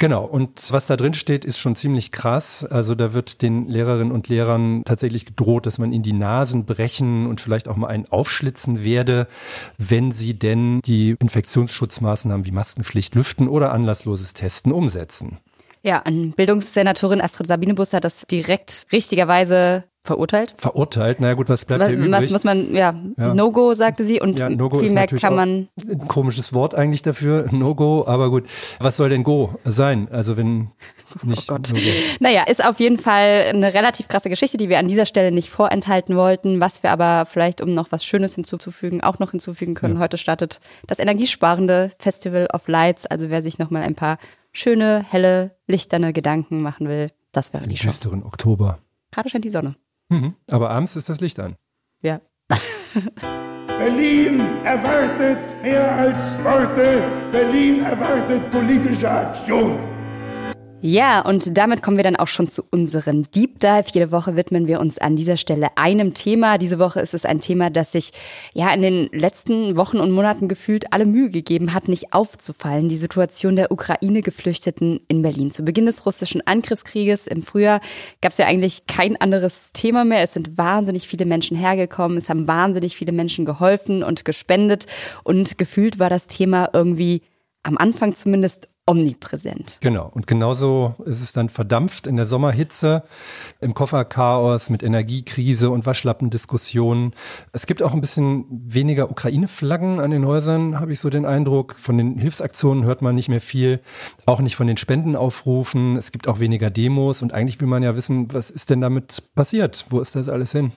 Genau, 0.00 0.24
und 0.24 0.70
was 0.70 0.86
da 0.86 0.96
drin 0.96 1.12
steht, 1.12 1.44
ist 1.44 1.58
schon 1.58 1.74
ziemlich 1.74 2.12
krass. 2.12 2.64
Also 2.64 2.94
da 2.94 3.14
wird 3.14 3.42
den 3.42 3.68
Lehrerinnen 3.68 4.12
und 4.12 4.28
Lehrern 4.28 4.82
tatsächlich 4.84 5.26
gedroht, 5.26 5.66
dass 5.66 5.78
man 5.78 5.92
ihnen 5.92 6.04
die 6.04 6.12
Nasen 6.12 6.66
brechen 6.66 7.26
und 7.26 7.40
vielleicht 7.40 7.66
auch 7.66 7.74
mal 7.74 7.88
einen 7.88 8.06
aufschlitzen 8.06 8.84
werde, 8.84 9.26
wenn 9.76 10.12
sie 10.12 10.34
denn 10.34 10.80
die 10.82 11.16
Infektionsschutzmaßnahmen 11.18 12.46
wie 12.46 12.52
Maskenpflicht, 12.52 13.16
Lüften 13.16 13.48
oder 13.48 13.72
anlassloses 13.72 14.34
Testen 14.34 14.70
umsetzen. 14.70 15.38
Ja, 15.82 15.98
an 16.00 16.30
Bildungssenatorin 16.30 17.20
Astrid 17.20 17.48
Sabinebus 17.48 17.92
hat 17.92 18.04
das 18.04 18.22
direkt 18.30 18.86
richtigerweise 18.92 19.82
verurteilt. 20.04 20.54
Verurteilt, 20.56 21.20
naja 21.20 21.34
gut, 21.34 21.48
was 21.48 21.64
bleibt 21.64 21.82
was, 21.82 21.88
hier 21.88 21.98
übrig? 21.98 22.12
Was 22.12 22.30
muss 22.30 22.44
man, 22.44 22.74
ja, 22.74 22.94
ja. 23.16 23.34
No-Go 23.34 23.74
sagte 23.74 24.04
sie 24.04 24.20
und 24.20 24.38
ja, 24.38 24.48
no 24.48 24.70
viel 24.70 24.92
mehr 24.92 25.06
kann 25.06 25.34
man. 25.34 25.68
Ein 25.86 26.08
komisches 26.08 26.52
Wort 26.52 26.74
eigentlich 26.74 27.02
dafür, 27.02 27.46
No-Go, 27.52 28.04
aber 28.06 28.30
gut. 28.30 28.44
Was 28.80 28.96
soll 28.96 29.10
denn 29.10 29.24
Go 29.24 29.58
sein? 29.64 30.08
Also 30.10 30.36
wenn 30.36 30.70
nicht. 31.22 31.50
Oh 31.50 31.54
Gott. 31.54 31.70
No 31.72 31.78
naja, 32.20 32.44
ist 32.44 32.64
auf 32.64 32.80
jeden 32.80 32.98
Fall 32.98 33.44
eine 33.48 33.74
relativ 33.74 34.08
krasse 34.08 34.30
Geschichte, 34.30 34.56
die 34.56 34.68
wir 34.68 34.78
an 34.78 34.88
dieser 34.88 35.06
Stelle 35.06 35.32
nicht 35.32 35.50
vorenthalten 35.50 36.16
wollten, 36.16 36.60
was 36.60 36.82
wir 36.82 36.90
aber 36.90 37.26
vielleicht, 37.26 37.60
um 37.60 37.74
noch 37.74 37.92
was 37.92 38.04
Schönes 38.04 38.34
hinzuzufügen, 38.34 39.02
auch 39.02 39.18
noch 39.18 39.32
hinzufügen 39.32 39.74
können. 39.74 39.94
Ja. 39.94 40.00
Heute 40.00 40.18
startet 40.18 40.60
das 40.86 40.98
energiesparende 40.98 41.92
Festival 41.98 42.48
of 42.52 42.68
Lights. 42.68 43.06
Also 43.06 43.30
wer 43.30 43.42
sich 43.42 43.58
nochmal 43.58 43.82
ein 43.82 43.94
paar 43.94 44.18
schöne, 44.52 45.04
helle, 45.08 45.56
lichterne 45.66 46.12
Gedanken 46.12 46.62
machen 46.62 46.88
will, 46.88 47.10
das 47.32 47.52
wäre 47.52 47.66
die 47.66 47.74
Chance. 47.74 48.00
düsteren 48.00 48.22
Oktober. 48.22 48.78
Gerade 49.10 49.28
scheint 49.28 49.44
die 49.44 49.50
Sonne. 49.50 49.76
Mhm. 50.08 50.34
Aber 50.50 50.70
abends 50.70 50.96
ist 50.96 51.08
das 51.08 51.20
Licht 51.20 51.38
an. 51.40 51.56
Ja. 52.02 52.20
Berlin 53.66 54.40
erwartet 54.64 55.54
mehr 55.62 55.90
als 55.92 56.42
Worte. 56.42 57.02
Berlin 57.30 57.82
erwartet 57.82 58.50
politische 58.50 59.10
Aktion. 59.10 59.78
Ja, 60.80 61.22
und 61.22 61.58
damit 61.58 61.82
kommen 61.82 61.96
wir 61.96 62.04
dann 62.04 62.14
auch 62.14 62.28
schon 62.28 62.46
zu 62.46 62.62
unserem 62.70 63.28
Deep 63.32 63.58
Dive. 63.58 63.86
Jede 63.92 64.12
Woche 64.12 64.36
widmen 64.36 64.68
wir 64.68 64.78
uns 64.78 64.98
an 64.98 65.16
dieser 65.16 65.36
Stelle 65.36 65.70
einem 65.74 66.14
Thema. 66.14 66.56
Diese 66.56 66.78
Woche 66.78 67.00
ist 67.00 67.14
es 67.14 67.24
ein 67.24 67.40
Thema, 67.40 67.68
das 67.68 67.90
sich 67.90 68.12
ja 68.54 68.72
in 68.72 68.82
den 68.82 69.08
letzten 69.10 69.76
Wochen 69.76 69.98
und 69.98 70.12
Monaten 70.12 70.46
gefühlt 70.46 70.92
alle 70.92 71.04
Mühe 71.04 71.30
gegeben 71.30 71.74
hat, 71.74 71.88
nicht 71.88 72.12
aufzufallen. 72.12 72.88
Die 72.88 72.96
Situation 72.96 73.56
der 73.56 73.72
Ukraine-Geflüchteten 73.72 75.00
in 75.08 75.22
Berlin. 75.22 75.50
Zu 75.50 75.64
Beginn 75.64 75.86
des 75.86 76.06
russischen 76.06 76.46
Angriffskrieges 76.46 77.26
im 77.26 77.42
Frühjahr 77.42 77.80
gab 78.22 78.30
es 78.30 78.38
ja 78.38 78.46
eigentlich 78.46 78.86
kein 78.86 79.20
anderes 79.20 79.72
Thema 79.72 80.04
mehr. 80.04 80.22
Es 80.22 80.34
sind 80.34 80.58
wahnsinnig 80.58 81.08
viele 81.08 81.24
Menschen 81.24 81.56
hergekommen. 81.56 82.18
Es 82.18 82.28
haben 82.28 82.46
wahnsinnig 82.46 82.96
viele 82.96 83.10
Menschen 83.10 83.44
geholfen 83.44 84.04
und 84.04 84.24
gespendet. 84.24 84.86
Und 85.24 85.58
gefühlt 85.58 85.98
war 85.98 86.08
das 86.08 86.28
Thema 86.28 86.70
irgendwie 86.72 87.22
am 87.64 87.76
Anfang 87.76 88.14
zumindest 88.14 88.68
omnipräsent. 88.88 89.78
Genau. 89.80 90.10
Und 90.12 90.26
genauso 90.26 90.94
ist 91.04 91.20
es 91.20 91.32
dann 91.32 91.50
verdampft 91.50 92.06
in 92.06 92.16
der 92.16 92.26
Sommerhitze, 92.26 93.04
im 93.60 93.74
Kofferchaos 93.74 94.70
mit 94.70 94.82
Energiekrise 94.82 95.68
und 95.70 95.84
Waschlappendiskussionen. 95.84 97.12
Es 97.52 97.66
gibt 97.66 97.82
auch 97.82 97.92
ein 97.92 98.00
bisschen 98.00 98.46
weniger 98.48 99.10
Ukraine-Flaggen 99.10 100.00
an 100.00 100.10
den 100.10 100.26
Häusern, 100.26 100.80
habe 100.80 100.92
ich 100.92 101.00
so 101.00 101.10
den 101.10 101.26
Eindruck. 101.26 101.74
Von 101.74 101.98
den 101.98 102.18
Hilfsaktionen 102.18 102.84
hört 102.84 103.02
man 103.02 103.14
nicht 103.14 103.28
mehr 103.28 103.42
viel, 103.42 103.80
auch 104.24 104.40
nicht 104.40 104.56
von 104.56 104.66
den 104.66 104.78
Spendenaufrufen. 104.78 105.96
Es 105.96 106.10
gibt 106.10 106.26
auch 106.26 106.40
weniger 106.40 106.70
Demos 106.70 107.20
und 107.20 107.34
eigentlich 107.34 107.60
will 107.60 107.68
man 107.68 107.82
ja 107.82 107.94
wissen, 107.94 108.32
was 108.32 108.50
ist 108.50 108.70
denn 108.70 108.80
damit 108.80 109.22
passiert? 109.34 109.84
Wo 109.90 110.00
ist 110.00 110.16
das 110.16 110.30
alles 110.30 110.52
hin? 110.52 110.72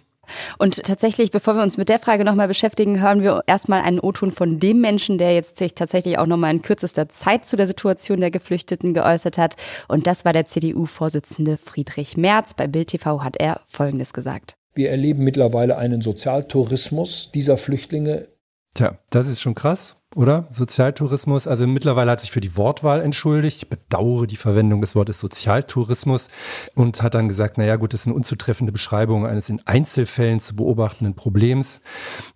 Und 0.57 0.83
tatsächlich, 0.83 1.31
bevor 1.31 1.55
wir 1.55 1.63
uns 1.63 1.77
mit 1.77 1.89
der 1.89 1.99
Frage 1.99 2.25
nochmal 2.25 2.47
beschäftigen, 2.47 3.01
hören 3.01 3.21
wir 3.21 3.43
erstmal 3.47 3.81
einen 3.81 3.99
O-Ton 3.99 4.31
von 4.31 4.59
dem 4.59 4.81
Menschen, 4.81 5.17
der 5.17 5.33
jetzt 5.33 5.57
sich 5.57 5.73
tatsächlich 5.73 6.17
auch 6.17 6.25
nochmal 6.25 6.51
in 6.51 6.61
kürzester 6.61 7.09
Zeit 7.09 7.45
zu 7.45 7.57
der 7.57 7.67
Situation 7.67 8.19
der 8.19 8.31
Geflüchteten 8.31 8.93
geäußert 8.93 9.37
hat. 9.37 9.55
Und 9.87 10.07
das 10.07 10.25
war 10.25 10.33
der 10.33 10.45
CDU-Vorsitzende 10.45 11.57
Friedrich 11.57 12.17
Merz. 12.17 12.53
Bei 12.53 12.67
Bild 12.67 12.89
TV 12.89 13.23
hat 13.23 13.37
er 13.37 13.61
Folgendes 13.67 14.13
gesagt. 14.13 14.55
Wir 14.73 14.89
erleben 14.89 15.23
mittlerweile 15.23 15.77
einen 15.77 16.01
Sozialtourismus 16.01 17.31
dieser 17.33 17.57
Flüchtlinge. 17.57 18.27
Tja, 18.73 18.97
das 19.09 19.27
ist 19.27 19.41
schon 19.41 19.55
krass 19.55 19.97
oder? 20.15 20.47
Sozialtourismus. 20.51 21.47
Also 21.47 21.65
mittlerweile 21.67 22.11
hat 22.11 22.21
sich 22.21 22.31
für 22.31 22.41
die 22.41 22.57
Wortwahl 22.57 23.01
entschuldigt. 23.01 23.63
Ich 23.63 23.69
bedauere 23.69 24.27
die 24.27 24.35
Verwendung 24.35 24.81
des 24.81 24.95
Wortes 24.95 25.19
Sozialtourismus 25.19 26.29
und 26.75 27.01
hat 27.01 27.13
dann 27.13 27.29
gesagt, 27.29 27.57
naja 27.57 27.77
gut, 27.77 27.93
das 27.93 28.01
ist 28.01 28.07
eine 28.07 28.15
unzutreffende 28.15 28.73
Beschreibung 28.73 29.25
eines 29.25 29.49
in 29.49 29.61
Einzelfällen 29.65 30.39
zu 30.39 30.55
beobachtenden 30.55 31.15
Problems. 31.15 31.81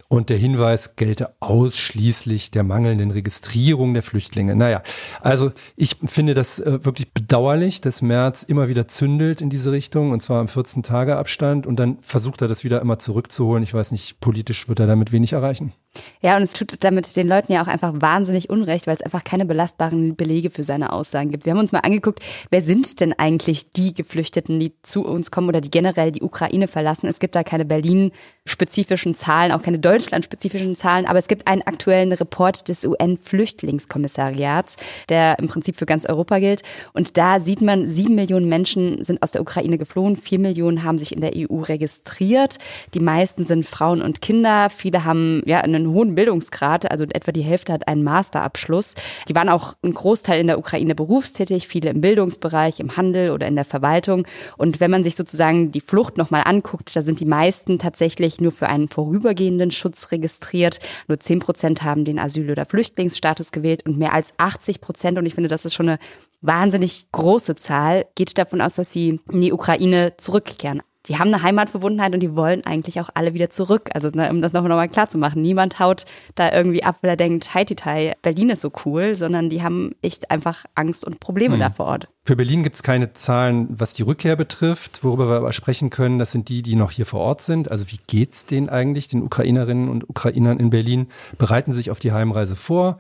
Und 0.08 0.30
der 0.30 0.38
Hinweis 0.38 0.96
gelte 0.96 1.36
ausschließlich 1.42 2.52
der 2.52 2.64
mangelnden 2.64 3.12
Registrierung 3.12 3.94
der 3.94 4.04
Flüchtlinge. 4.04 4.56
Naja, 4.56 4.82
also 5.20 5.52
ich 5.76 5.98
finde 6.06 6.34
das 6.34 6.60
äh, 6.60 6.86
wirklich 6.86 7.12
bedauerlich, 7.12 7.82
dass 7.82 8.02
Merz 8.02 8.44
immer 8.44 8.70
wieder 8.70 8.88
zündelt 8.88 9.42
in 9.42 9.50
diese 9.50 9.72
Richtung 9.72 10.12
und 10.12 10.22
zwar 10.22 10.40
im 10.40 10.48
14 10.48 10.84
Tage 10.84 11.18
Abstand 11.18 11.68
und 11.68 11.78
dann 11.78 11.98
versucht 12.00 12.42
er 12.42 12.48
das 12.48 12.64
wieder 12.64 12.82
immer 12.82 13.00
zurückzuholen. 13.00 13.64
Ich 13.64 13.74
weiß 13.74 13.92
nicht, 13.92 14.22
politisch 14.22 14.70
wird 14.70 14.80
er 14.80 14.88
damit 14.88 15.12
wenig 15.12 15.34
erreichen. 15.34 15.74
Ja, 16.22 16.38
und 16.38 16.44
es 16.44 16.54
tut 16.54 16.84
damit 16.84 17.16
den 17.16 17.28
Leuten 17.28 17.52
ja 17.52 17.62
auch 17.64 17.68
einfach 17.68 17.94
wahnsinnig 17.96 18.50
unrecht, 18.50 18.88
weil 18.88 18.96
es 18.96 19.02
einfach 19.02 19.24
keine 19.24 19.46
belastbaren 19.46 20.16
Belege 20.16 20.50
für 20.50 20.64
seine 20.64 20.92
Aussagen 20.92 21.32
gibt. 21.32 21.46
Wir 21.46 21.54
haben 21.54 21.60
uns 21.60 21.72
mal 21.72 21.80
angeguckt, 21.80 22.20
wer 22.50 22.62
sind 22.62 23.00
denn 23.00 23.14
eigentlich 23.14 23.72
die 23.72 23.94
Geflüchteten, 23.94 24.60
die 24.60 24.74
zu 24.82 25.06
uns 25.06 25.32
kommen 25.32 25.50
oder 25.50 25.62
die 25.62 25.70
generell 25.70 26.12
die 26.12 26.22
Ukraine 26.22 26.68
verlassen. 26.68 27.08
Es 27.08 27.20
gibt 27.20 27.36
da 27.36 27.44
keine 27.44 27.66
Berlin-spezifischen 27.66 29.16
Zahlen, 29.16 29.52
auch 29.52 29.62
keine 29.62 29.80
Deutschland-spezifischen 29.80 30.76
Zahlen, 30.76 31.06
aber 31.06 31.20
es 31.20 31.28
gibt 31.28 31.48
einen 31.48 31.62
aktuellen 31.62 32.12
Report 32.12 32.68
des 32.68 32.86
UN-Flüchtlingskommissariats, 32.86 34.78
der 35.10 35.38
im 35.40 35.48
Prinzip 35.48 35.78
für 35.78 35.86
ganz 35.86 36.06
Europa 36.06 36.40
gilt. 36.40 36.64
Und 36.94 37.18
da 37.18 37.40
sieht 37.40 37.62
man, 37.62 37.88
sieben 37.88 38.16
Millionen 38.16 38.50
Menschen 38.50 39.04
sind 39.04 39.22
aus 39.22 39.32
der 39.32 39.42
Ukraine 39.42 39.78
geflohen, 39.78 40.16
vier 40.16 40.40
Millionen 40.40 40.84
haben 40.84 40.98
sich 40.98 41.14
in 41.14 41.22
der 41.22 41.34
EU 41.36 41.62
registriert. 41.62 42.58
Die 42.94 43.00
meisten 43.00 43.46
sind 43.46 43.66
Frauen 43.66 44.02
und 44.02 44.22
Kinder, 44.22 44.70
viele 44.70 45.04
haben 45.06 45.42
ja 45.46 45.62
einen 45.62 45.85
hohen 45.92 46.16
Bildungsgrad, 46.16 46.92
also 46.92 47.06
etwa 47.06 47.32
die 47.32 47.42
Hälfte 47.42 47.74
hat 47.74 47.88
einen 47.88 48.04
Masterabschluss. 48.04 48.96
Die 49.28 49.36
waren 49.36 49.50
auch 49.50 49.76
ein 49.84 49.94
Großteil 49.94 50.40
in 50.40 50.48
der 50.48 50.60
Ukraine 50.60 50.96
berufstätig, 50.96 51.68
viele 51.68 51.90
im 51.90 52.02
Bildungsbereich, 52.02 52.80
im 52.80 52.98
Handel 52.98 53.32
oder 53.32 53.48
in 53.48 53.56
der 53.56 53.66
Verwaltung. 53.66 54.28
Und 54.58 54.80
wenn 54.80 54.92
man 54.92 55.04
sich 55.04 55.16
sozusagen 55.16 55.72
die 55.72 55.82
Flucht 55.82 56.18
nochmal 56.18 56.44
anguckt, 56.46 56.96
da 56.96 57.02
sind 57.02 57.20
die 57.20 57.26
meisten 57.26 57.80
tatsächlich 57.80 58.42
nur 58.42 58.52
für 58.52 58.68
einen 58.68 58.88
vorübergehenden 58.88 59.72
Schutz 59.72 60.12
registriert. 60.12 60.80
Nur 61.08 61.20
zehn 61.20 61.40
Prozent 61.40 61.84
haben 61.84 62.06
den 62.06 62.20
Asyl- 62.20 62.52
oder 62.52 62.66
Flüchtlingsstatus 62.66 63.52
gewählt 63.52 63.86
und 63.86 63.98
mehr 63.98 64.14
als 64.14 64.34
80 64.38 64.82
Prozent, 64.82 65.18
und 65.18 65.26
ich 65.26 65.36
finde, 65.36 65.50
das 65.50 65.66
ist 65.66 65.74
schon 65.74 65.90
eine 65.90 66.00
wahnsinnig 66.42 67.08
große 67.12 67.56
Zahl, 67.56 68.06
geht 68.16 68.38
davon 68.38 68.62
aus, 68.62 68.76
dass 68.76 68.92
sie 68.92 69.20
in 69.32 69.42
die 69.42 69.54
Ukraine 69.54 70.14
zurückkehren 70.18 70.82
die 71.08 71.18
haben 71.18 71.34
eine 71.34 71.44
Heimatverbundenheit 71.44 72.14
und 72.14 72.20
die 72.20 72.36
wollen 72.36 72.66
eigentlich 72.66 73.00
auch 73.00 73.10
alle 73.14 73.34
wieder 73.34 73.50
zurück. 73.50 73.90
Also 73.94 74.10
ne, 74.10 74.30
um 74.30 74.42
das 74.42 74.54
nochmal 74.54 74.70
noch 74.70 74.78
mal 74.78 74.88
klar 74.88 75.10
zu 75.10 75.18
machen, 75.18 75.42
niemand 75.42 75.80
haut 75.80 76.06
da 76.36 76.52
irgendwie 76.52 76.84
ab, 76.84 76.98
weil 77.02 77.12
er 77.12 77.18
denkt, 77.18 77.54
Haiti, 77.54 77.76
Berlin 78.22 78.50
ist 78.50 78.62
so 78.62 78.72
cool, 78.86 79.16
sondern 79.16 79.50
die 79.50 79.64
haben 79.64 79.92
echt 80.02 80.32
einfach 80.32 80.66
Angst 80.76 81.06
und 81.06 81.20
Probleme 81.20 81.54
hm. 81.54 81.60
da 81.62 81.70
vor 81.70 81.86
Ort. 81.86 82.08
Für 82.26 82.36
Berlin 82.36 82.64
gibt 82.64 82.76
es 82.76 82.84
keine 82.84 83.14
Zahlen, 83.14 83.68
was 83.70 83.94
die 83.94 84.02
Rückkehr 84.02 84.36
betrifft. 84.36 85.04
Worüber 85.04 85.30
wir 85.30 85.38
aber 85.38 85.54
sprechen 85.54 85.92
können, 85.92 86.18
das 86.18 86.32
sind 86.32 86.50
die, 86.50 86.64
die 86.64 86.76
noch 86.76 86.90
hier 86.90 87.06
vor 87.06 87.20
Ort 87.20 87.42
sind. 87.42 87.70
Also 87.70 87.92
wie 87.92 88.00
geht's 88.08 88.48
denen 88.48 88.68
eigentlich, 88.68 89.08
den 89.08 89.22
Ukrainerinnen 89.22 89.90
und 89.90 90.10
Ukrainern 90.10 90.60
in 90.60 90.72
Berlin? 90.72 91.08
Bereiten 91.38 91.72
sich 91.72 91.92
auf 91.92 92.00
die 92.00 92.14
Heimreise 92.14 92.56
vor? 92.56 92.98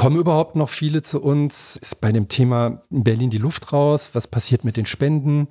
Kommen 0.00 0.16
überhaupt 0.16 0.56
noch 0.56 0.70
viele 0.70 1.02
zu 1.02 1.20
uns? 1.20 1.76
Ist 1.76 2.00
bei 2.00 2.10
dem 2.10 2.28
Thema 2.28 2.80
in 2.90 3.04
Berlin 3.04 3.28
die 3.28 3.36
Luft 3.36 3.74
raus? 3.74 4.12
Was 4.14 4.28
passiert 4.28 4.64
mit 4.64 4.78
den 4.78 4.86
Spenden? 4.86 5.46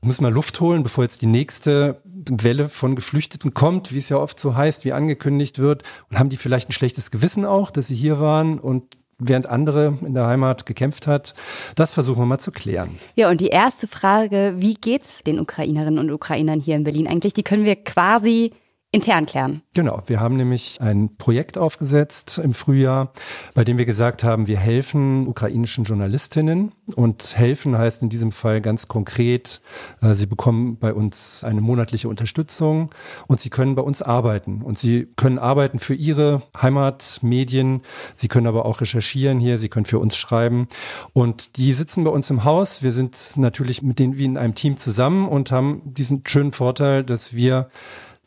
Müssen 0.00 0.24
wir 0.24 0.30
Luft 0.30 0.58
holen, 0.60 0.82
bevor 0.82 1.04
jetzt 1.04 1.20
die 1.20 1.26
nächste 1.26 2.00
Welle 2.04 2.70
von 2.70 2.96
Geflüchteten 2.96 3.52
kommt, 3.52 3.92
wie 3.92 3.98
es 3.98 4.08
ja 4.08 4.16
oft 4.16 4.40
so 4.40 4.56
heißt, 4.56 4.86
wie 4.86 4.94
angekündigt 4.94 5.58
wird? 5.58 5.82
Und 6.08 6.18
haben 6.18 6.30
die 6.30 6.38
vielleicht 6.38 6.70
ein 6.70 6.72
schlechtes 6.72 7.10
Gewissen 7.10 7.44
auch, 7.44 7.70
dass 7.70 7.88
sie 7.88 7.94
hier 7.94 8.20
waren 8.20 8.58
und 8.58 8.84
während 9.18 9.46
andere 9.46 9.98
in 10.00 10.14
der 10.14 10.26
Heimat 10.26 10.64
gekämpft 10.64 11.06
hat. 11.06 11.34
Das 11.74 11.92
versuchen 11.92 12.22
wir 12.22 12.26
mal 12.26 12.38
zu 12.38 12.52
klären. 12.52 12.98
Ja, 13.16 13.28
und 13.28 13.42
die 13.42 13.48
erste 13.48 13.86
Frage, 13.86 14.54
wie 14.56 14.76
geht's 14.76 15.24
den 15.24 15.38
Ukrainerinnen 15.38 15.98
und 15.98 16.10
Ukrainern 16.10 16.60
hier 16.60 16.76
in 16.76 16.84
Berlin 16.84 17.06
eigentlich? 17.06 17.34
Die 17.34 17.42
können 17.42 17.66
wir 17.66 17.76
quasi 17.76 18.52
intern 18.92 19.26
klären. 19.26 19.62
Genau, 19.72 20.02
wir 20.06 20.18
haben 20.18 20.36
nämlich 20.36 20.80
ein 20.80 21.16
Projekt 21.16 21.56
aufgesetzt 21.56 22.40
im 22.42 22.52
Frühjahr, 22.52 23.12
bei 23.54 23.62
dem 23.62 23.78
wir 23.78 23.86
gesagt 23.86 24.24
haben, 24.24 24.48
wir 24.48 24.58
helfen 24.58 25.28
ukrainischen 25.28 25.84
Journalistinnen 25.84 26.72
und 26.96 27.36
helfen 27.36 27.78
heißt 27.78 28.02
in 28.02 28.08
diesem 28.08 28.32
Fall 28.32 28.60
ganz 28.60 28.88
konkret, 28.88 29.60
äh, 30.02 30.14
sie 30.14 30.26
bekommen 30.26 30.76
bei 30.76 30.92
uns 30.92 31.44
eine 31.44 31.60
monatliche 31.60 32.08
Unterstützung 32.08 32.90
und 33.28 33.38
sie 33.38 33.48
können 33.48 33.76
bei 33.76 33.82
uns 33.82 34.02
arbeiten 34.02 34.60
und 34.62 34.76
sie 34.76 35.06
können 35.14 35.38
arbeiten 35.38 35.78
für 35.78 35.94
ihre 35.94 36.42
Heimatmedien, 36.60 37.82
sie 38.16 38.26
können 38.26 38.48
aber 38.48 38.66
auch 38.66 38.80
recherchieren 38.80 39.38
hier, 39.38 39.58
sie 39.58 39.68
können 39.68 39.86
für 39.86 40.00
uns 40.00 40.16
schreiben 40.16 40.66
und 41.12 41.58
die 41.58 41.72
sitzen 41.74 42.02
bei 42.02 42.10
uns 42.10 42.28
im 42.28 42.42
Haus. 42.42 42.82
Wir 42.82 42.90
sind 42.90 43.34
natürlich 43.36 43.82
mit 43.82 44.00
denen 44.00 44.18
wie 44.18 44.24
in 44.24 44.36
einem 44.36 44.56
Team 44.56 44.78
zusammen 44.78 45.28
und 45.28 45.52
haben 45.52 45.82
diesen 45.84 46.24
schönen 46.26 46.50
Vorteil, 46.50 47.04
dass 47.04 47.34
wir 47.34 47.70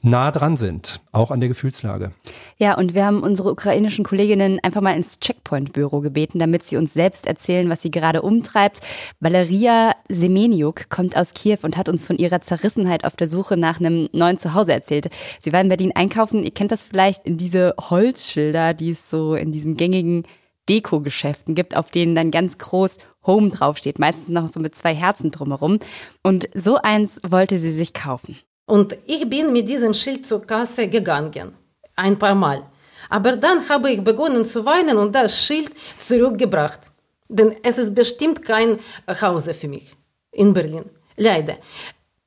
nah 0.04 0.32
dran 0.32 0.58
sind, 0.58 1.00
auch 1.14 1.32
an 1.32 1.40
der 1.40 1.50
Gefühlslage. 1.50 2.12
Ja, 2.58 2.78
und 2.78 2.94
wir 2.94 3.06
haben 3.06 3.24
unsere 3.24 3.52
ukrainischen 3.52 4.04
Kolleginnen 4.04 4.60
einfach 4.62 4.82
mal 4.82 4.96
ins 4.96 5.20
Checkpoint-Büro 5.20 6.02
gebeten, 6.02 6.40
damit 6.40 6.64
sie 6.64 6.76
uns 6.78 6.94
selbst 6.94 7.26
erzählen, 7.26 7.70
was 7.70 7.82
sie 7.82 7.90
gerade 7.90 8.22
umtreibt. 8.22 8.82
Valeria 9.22 9.96
Semeniuk 10.10 10.90
kommt 10.90 11.16
aus 11.16 11.34
Kiew 11.34 11.60
und 11.62 11.78
hat 11.78 11.88
uns 11.88 12.06
von 12.06 12.18
ihrer 12.18 12.42
Zerrissenheit 12.42 13.06
auf 13.06 13.16
der 13.16 13.30
Suche 13.30 13.56
nach 13.56 13.80
einem 13.80 14.10
neuen 14.12 14.38
Zuhause 14.38 14.74
erzählt. 14.74 15.10
Sie 15.40 15.54
war 15.54 15.62
in 15.62 15.70
Berlin 15.70 15.94
einkaufen. 15.96 16.44
Ihr 16.44 16.52
kennt 16.52 16.74
das 16.74 16.84
vielleicht 16.84 17.26
in 17.26 17.38
diese 17.38 17.74
Holzschilder, 17.80 18.74
die 18.74 18.92
es 18.92 19.10
so 19.10 19.36
in 19.36 19.54
diesen 19.54 19.78
gängigen 19.78 20.24
Deko-Geschäften 20.70 21.56
gibt, 21.56 21.78
auf 21.78 21.92
denen 21.92 22.16
dann 22.16 22.32
ganz 22.32 22.58
groß 22.58 22.98
Home 23.26 23.50
draufsteht, 23.50 24.00
meistens 24.00 24.30
noch 24.30 24.52
so 24.52 24.60
mit 24.60 24.76
zwei 24.76 24.94
Herzen 24.94 25.32
drumherum. 25.32 25.80
Und 26.24 26.50
so 26.54 26.76
eins 26.76 27.22
wollte 27.26 27.58
sie 27.58 27.72
sich 27.72 27.94
kaufen. 27.94 28.38
Und 28.66 28.98
ich 29.06 29.30
bin 29.30 29.52
mit 29.52 29.68
diesem 29.68 29.94
Schild 29.94 30.26
zur 30.26 30.46
Kasse 30.46 30.88
gegangen, 30.88 31.54
ein 31.96 32.18
paar 32.18 32.36
Mal. 32.36 32.64
Aber 33.10 33.36
dann 33.36 33.68
habe 33.70 33.92
ich 33.92 34.04
begonnen 34.04 34.46
zu 34.46 34.66
weinen 34.66 34.98
und 34.98 35.14
das 35.14 35.46
Schild 35.46 35.72
zurückgebracht. 36.00 36.80
Denn 37.28 37.56
es 37.64 37.78
ist 37.78 37.94
bestimmt 37.94 38.44
kein 38.44 38.80
Hause 39.22 39.54
für 39.54 39.68
mich 39.68 39.92
in 40.32 40.54
Berlin. 40.54 40.86
Leider. 41.18 41.58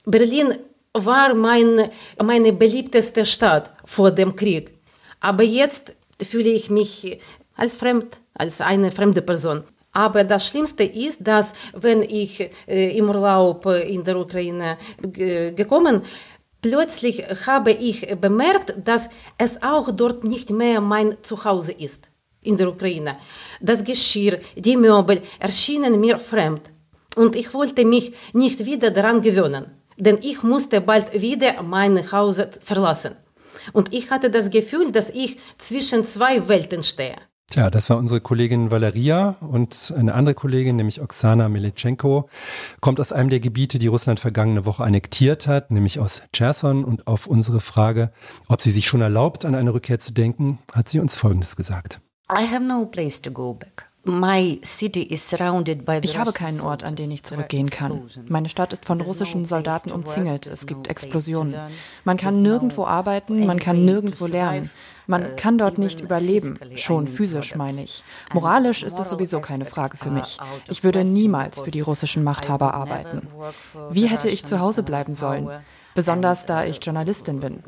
Berlin 0.05 0.55
war 0.93 1.35
mein, 1.35 1.91
meine 2.23 2.53
beliebteste 2.53 3.25
Stadt 3.27 3.73
vor 3.85 4.11
dem 4.11 4.35
Krieg. 4.35 4.75
Aber 5.21 5.43
jetzt 5.43 5.95
fühle 6.21 6.51
ich 6.51 6.71
mich 6.71 7.19
als 7.57 7.77
fremd, 7.77 8.19
als 8.35 8.61
eine 8.61 8.91
fremde 8.91 9.23
Person. 9.23 9.65
Aber 9.97 10.25
das 10.25 10.47
Schlimmste 10.47 10.85
ist, 10.85 11.27
dass 11.27 11.55
wenn 11.73 12.03
ich 12.03 12.51
äh, 12.69 12.99
im 12.99 13.09
Urlaub 13.09 13.65
in 13.67 14.05
der 14.05 14.19
Ukraine 14.19 14.77
gekommen 15.61 16.03
plötzlich 16.61 17.25
habe 17.47 17.71
ich 17.71 17.99
bemerkt, 18.21 18.75
dass 18.85 19.09
es 19.39 19.63
auch 19.63 19.91
dort 19.93 20.25
nicht 20.25 20.51
mehr 20.51 20.81
mein 20.81 21.17
Zuhause 21.23 21.73
ist 21.73 22.11
in 22.43 22.59
der 22.59 22.69
Ukraine. 22.69 23.17
Das 23.61 23.83
Geschirr, 23.83 24.39
die 24.55 24.77
Möbel 24.77 25.23
erschienen 25.39 25.99
mir 25.99 26.19
fremd. 26.19 26.65
Und 27.15 27.35
ich 27.35 27.55
wollte 27.55 27.85
mich 27.85 28.13
nicht 28.35 28.59
wieder 28.67 28.91
daran 28.91 29.23
gewöhnen, 29.23 29.65
denn 29.97 30.19
ich 30.21 30.43
musste 30.43 30.83
bald 30.83 31.09
wieder 31.27 31.63
mein 31.63 31.95
Haus 32.13 32.39
verlassen. 32.61 33.15
Und 33.73 33.95
ich 33.95 34.11
hatte 34.11 34.29
das 34.31 34.51
Gefühl, 34.51 34.93
dass 34.93 35.09
ich 35.09 35.39
zwischen 35.57 36.05
zwei 36.05 36.47
Welten 36.49 36.83
stehe. 36.83 37.17
Tja, 37.49 37.71
das 37.71 37.89
war 37.91 37.97
unsere 37.97 38.21
Kollegin 38.21 38.73
Valeria 38.73 39.37
und 39.41 39.95
eine 39.97 40.15
andere 40.15 40.35
Kollegin, 40.35 40.75
nämlich 40.75 41.01
Oksana 41.01 41.49
Militschenko, 41.49 42.29
kommt 42.81 42.99
aus 42.99 43.13
einem 43.13 43.31
der 43.31 43.39
Gebiete, 43.39 43.79
die 43.79 43.87
Russland 43.87 44.19
vergangene 44.19 44.65
Woche 44.67 44.83
annektiert 44.83 45.47
hat, 45.47 45.71
nämlich 45.71 46.01
aus 46.01 46.23
Cherson. 46.33 46.85
Und 46.85 47.07
auf 47.07 47.29
unsere 47.29 47.61
Frage, 47.61 48.11
ob 48.49 48.63
sie 48.63 48.73
sich 48.73 48.89
schon 48.89 49.01
erlaubt, 49.01 49.45
an 49.45 49.55
eine 49.55 49.73
Rückkehr 49.73 50.01
zu 50.01 50.13
denken, 50.13 50.59
hat 50.73 50.89
sie 50.89 50.99
uns 50.99 51.15
Folgendes 51.15 51.55
gesagt. 51.55 52.01
I 52.29 52.47
have 52.51 52.65
no 52.65 52.85
place 52.85 53.23
to 53.23 53.31
go 53.31 53.55
back. 53.55 53.87
Ich 56.03 56.19
habe 56.19 56.33
keinen 56.33 56.61
Ort, 56.61 56.85
an 56.85 56.95
den 56.95 57.11
ich 57.11 57.25
zurückgehen 57.25 57.71
kann. 57.71 58.03
Meine 58.29 58.49
Stadt 58.49 58.73
ist 58.73 58.85
von 58.85 59.01
russischen 59.01 59.45
Soldaten 59.45 59.91
umzingelt. 59.91 60.47
Es 60.47 60.67
gibt 60.67 60.89
Explosionen. 60.89 61.55
Man 62.05 62.17
kann 62.17 62.41
nirgendwo 62.41 62.85
arbeiten, 62.87 63.47
man 63.47 63.59
kann 63.59 63.85
nirgendwo 63.85 64.27
lernen. 64.27 64.71
Man 65.07 65.37
kann 65.37 65.59
dort 65.59 65.79
nicht 65.79 66.01
überleben, 66.01 66.59
schon 66.77 67.07
physisch 67.07 67.55
meine 67.55 67.83
ich. 67.83 68.03
Moralisch 68.33 68.83
ist 68.83 68.99
es 68.99 69.09
sowieso 69.09 69.41
keine 69.41 69.65
Frage 69.65 69.97
für 69.97 70.11
mich. 70.11 70.39
Ich 70.69 70.85
würde 70.85 71.05
niemals 71.05 71.61
für 71.61 71.71
die 71.71 71.81
russischen 71.81 72.25
Machthaber 72.25 72.75
arbeiten. 72.75 73.29
Wie 73.91 74.07
hätte 74.07 74.29
ich 74.29 74.45
zu 74.45 74.61
Hause 74.61 74.83
bleiben 74.83 75.13
sollen? 75.13 75.49
besonders 75.97 76.47
da 76.47 76.65
ich 76.65 76.79
Journalistin 76.85 77.41
bin. 77.41 77.65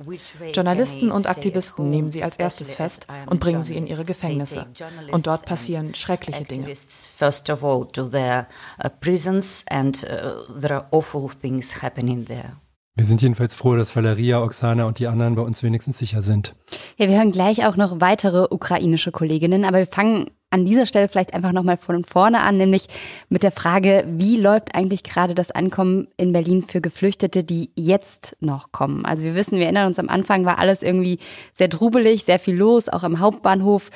Journalisten 0.53 1.11
und 1.11 1.27
Aktivisten 1.27 1.89
nehmen 1.89 2.11
sie 2.11 2.23
als 2.23 2.37
erstes 2.37 2.71
fest 2.71 3.09
und 3.27 3.41
bringen 3.41 3.65
sie 3.65 3.77
in 3.77 3.89
ihre 3.89 4.05
Gefängnisse. 4.05 4.67
Und 5.11 5.27
dort 5.27 5.47
passieren 5.47 5.95
schreckliche 5.95 6.45
Dinge. 6.45 6.73
First 7.17 7.51
of 7.51 7.65
all 7.65 7.87
to 7.87 8.05
their 8.05 8.47
uh, 8.85 8.89
prisons 9.01 9.65
and 9.71 10.05
uh, 10.05 10.61
there 10.61 10.75
are 10.75 10.87
awful 10.93 11.29
things 11.29 11.83
happening 11.83 12.27
there. 12.27 12.53
Wir 12.99 13.05
sind 13.05 13.23
jedenfalls 13.23 13.55
froh, 13.55 13.77
dass 13.77 13.95
Valeria, 13.95 14.43
Oksana 14.43 14.85
und 14.85 14.99
die 14.99 15.07
anderen 15.07 15.37
bei 15.37 15.43
uns 15.43 15.63
wenigstens 15.63 15.99
sicher 15.99 16.21
sind. 16.21 16.57
Ja, 16.97 17.09
wir 17.09 17.17
hören 17.17 17.31
gleich 17.31 17.65
auch 17.65 17.77
noch 17.77 18.01
weitere 18.01 18.49
ukrainische 18.51 19.13
Kolleginnen, 19.13 19.65
aber 19.65 19.79
wir 19.79 19.87
fangen 19.87 20.27
an 20.51 20.65
dieser 20.65 20.85
Stelle 20.85 21.07
vielleicht 21.07 21.33
einfach 21.33 21.53
nochmal 21.53 21.77
von 21.77 22.03
vorne 22.05 22.41
an, 22.41 22.57
nämlich 22.57 22.89
mit 23.29 23.45
der 23.45 23.53
Frage, 23.53 24.05
wie 24.09 24.37
läuft 24.37 24.75
eigentlich 24.75 25.05
gerade 25.05 25.37
das 25.37 25.53
Ankommen 25.53 26.09
in 26.17 26.33
Berlin 26.33 26.65
für 26.67 26.81
Geflüchtete, 26.81 27.45
die 27.45 27.71
jetzt 27.77 28.37
noch 28.41 28.73
kommen? 28.73 29.07
Also 29.07 29.23
wir 29.23 29.37
wissen, 29.37 29.59
wir 29.59 29.67
erinnern 29.67 29.87
uns, 29.87 30.01
am 30.01 30.09
Anfang 30.09 30.45
war 30.45 30.59
alles 30.59 30.83
irgendwie 30.83 31.21
sehr 31.55 31.71
trubelig, 31.71 32.25
sehr 32.25 32.41
viel 32.41 32.57
los, 32.57 32.89
auch 32.89 33.05
am 33.05 33.21
Hauptbahnhof. 33.21 33.91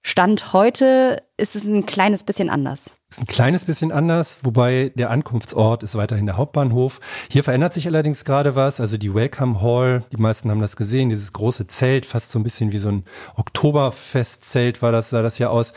Stand 0.00 0.54
heute 0.54 1.22
ist 1.36 1.56
es 1.56 1.64
ein 1.64 1.86
kleines 1.86 2.24
bisschen 2.24 2.48
anders. 2.48 2.96
Ist 3.08 3.20
ein 3.20 3.26
kleines 3.26 3.64
bisschen 3.64 3.92
anders, 3.92 4.40
wobei 4.42 4.90
der 4.96 5.10
Ankunftsort 5.10 5.84
ist 5.84 5.94
weiterhin 5.94 6.26
der 6.26 6.36
Hauptbahnhof. 6.36 7.00
Hier 7.30 7.44
verändert 7.44 7.72
sich 7.72 7.86
allerdings 7.86 8.24
gerade 8.24 8.56
was. 8.56 8.80
Also 8.80 8.96
die 8.96 9.14
Welcome 9.14 9.62
Hall, 9.62 10.04
die 10.10 10.16
meisten 10.16 10.50
haben 10.50 10.60
das 10.60 10.74
gesehen, 10.74 11.08
dieses 11.08 11.32
große 11.32 11.68
Zelt, 11.68 12.04
fast 12.04 12.32
so 12.32 12.40
ein 12.40 12.42
bisschen 12.42 12.72
wie 12.72 12.78
so 12.78 12.88
ein 12.88 13.04
Oktoberfestzelt 13.36 14.82
war 14.82 14.90
das, 14.90 15.10
sah 15.10 15.22
das 15.22 15.38
ja 15.38 15.50
aus. 15.50 15.72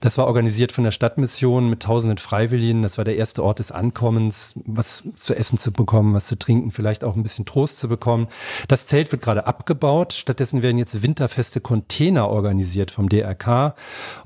Das 0.00 0.16
war 0.16 0.26
organisiert 0.26 0.72
von 0.72 0.84
der 0.84 0.90
Stadtmission 0.90 1.68
mit 1.68 1.82
tausenden 1.82 2.16
Freiwilligen. 2.16 2.82
Das 2.82 2.96
war 2.96 3.04
der 3.04 3.16
erste 3.16 3.44
Ort 3.44 3.58
des 3.58 3.72
Ankommens, 3.72 4.54
was 4.64 5.04
zu 5.16 5.34
essen 5.34 5.58
zu 5.58 5.72
bekommen, 5.72 6.14
was 6.14 6.26
zu 6.28 6.38
trinken, 6.38 6.70
vielleicht 6.70 7.04
auch 7.04 7.14
ein 7.14 7.22
bisschen 7.22 7.44
Trost 7.44 7.78
zu 7.78 7.88
bekommen. 7.88 8.26
Das 8.68 8.86
Zelt 8.86 9.12
wird 9.12 9.20
gerade 9.20 9.46
abgebaut. 9.46 10.14
Stattdessen 10.14 10.62
werden 10.62 10.78
jetzt 10.78 11.02
winterfeste 11.02 11.60
Container 11.60 12.30
organisiert 12.30 12.90
vom 12.90 13.10
DRK. 13.10 13.74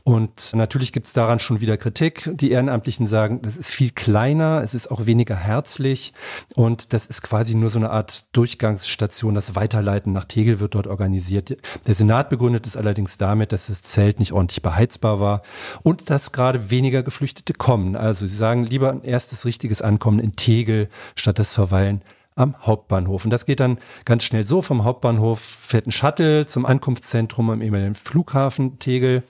Und 0.05 0.55
natürlich 0.55 0.74
gibt 0.93 1.07
es 1.07 1.13
daran 1.13 1.39
schon 1.39 1.61
wieder 1.61 1.77
Kritik 1.77 2.31
die 2.35 2.51
Ehrenamtlichen 2.51 3.07
sagen, 3.07 3.41
das 3.43 3.57
ist 3.57 3.71
viel 3.71 3.91
kleiner, 3.91 4.63
es 4.63 4.75
ist 4.75 4.91
auch 4.91 5.07
weniger 5.07 5.37
herzlich 5.37 6.13
und 6.55 6.93
das 6.93 7.07
ist 7.07 7.23
quasi 7.23 7.55
nur 7.55 7.71
so 7.71 7.79
eine 7.79 7.91
Art 7.91 8.25
Durchgangsstation. 8.33 9.35
Das 9.35 9.55
Weiterleiten 9.55 10.13
nach 10.13 10.25
Tegel 10.25 10.61
wird 10.61 10.75
dort 10.75 10.87
organisiert. 10.87 11.57
Der 11.87 11.95
Senat 11.95 12.31
begründet 12.31 12.67
es 12.67 12.77
allerdings 12.77 13.19
damit, 13.19 13.53
dass 13.53 13.67
das 13.67 13.83
Zelt 13.83 14.19
nicht 14.19 14.33
ordentlich 14.33 14.63
beheizbar 14.63 15.21
war 15.21 15.43
und 15.83 16.11
dass 16.11 16.33
gerade 16.33 16.71
weniger 16.71 17.03
Geflüchtete 17.03 17.53
kommen. 17.53 17.97
Also 17.97 18.27
sie 18.27 18.37
sagen 18.37 18.65
lieber 18.65 18.91
ein 18.91 19.03
erstes 19.03 19.45
richtiges 19.45 19.83
Ankommen 19.83 20.19
in 20.19 20.37
Tegel 20.37 20.89
statt 21.15 21.39
das 21.39 21.55
Verweilen 21.55 22.03
am 22.37 22.57
Hauptbahnhof. 22.61 23.25
Und 23.25 23.31
das 23.31 23.47
geht 23.47 23.61
dann 23.61 23.79
ganz 24.05 24.25
schnell 24.25 24.45
so. 24.45 24.61
Vom 24.61 24.85
Hauptbahnhof 24.85 25.39
fährt 25.41 25.87
ein 25.87 25.93
Shuttle 25.93 26.47
zum 26.47 26.67
Ankunftszentrum 26.67 27.51
am 27.51 27.63
ehemaligen 27.63 27.95
Flughafen 27.95 28.79
Tegel. 28.81 29.23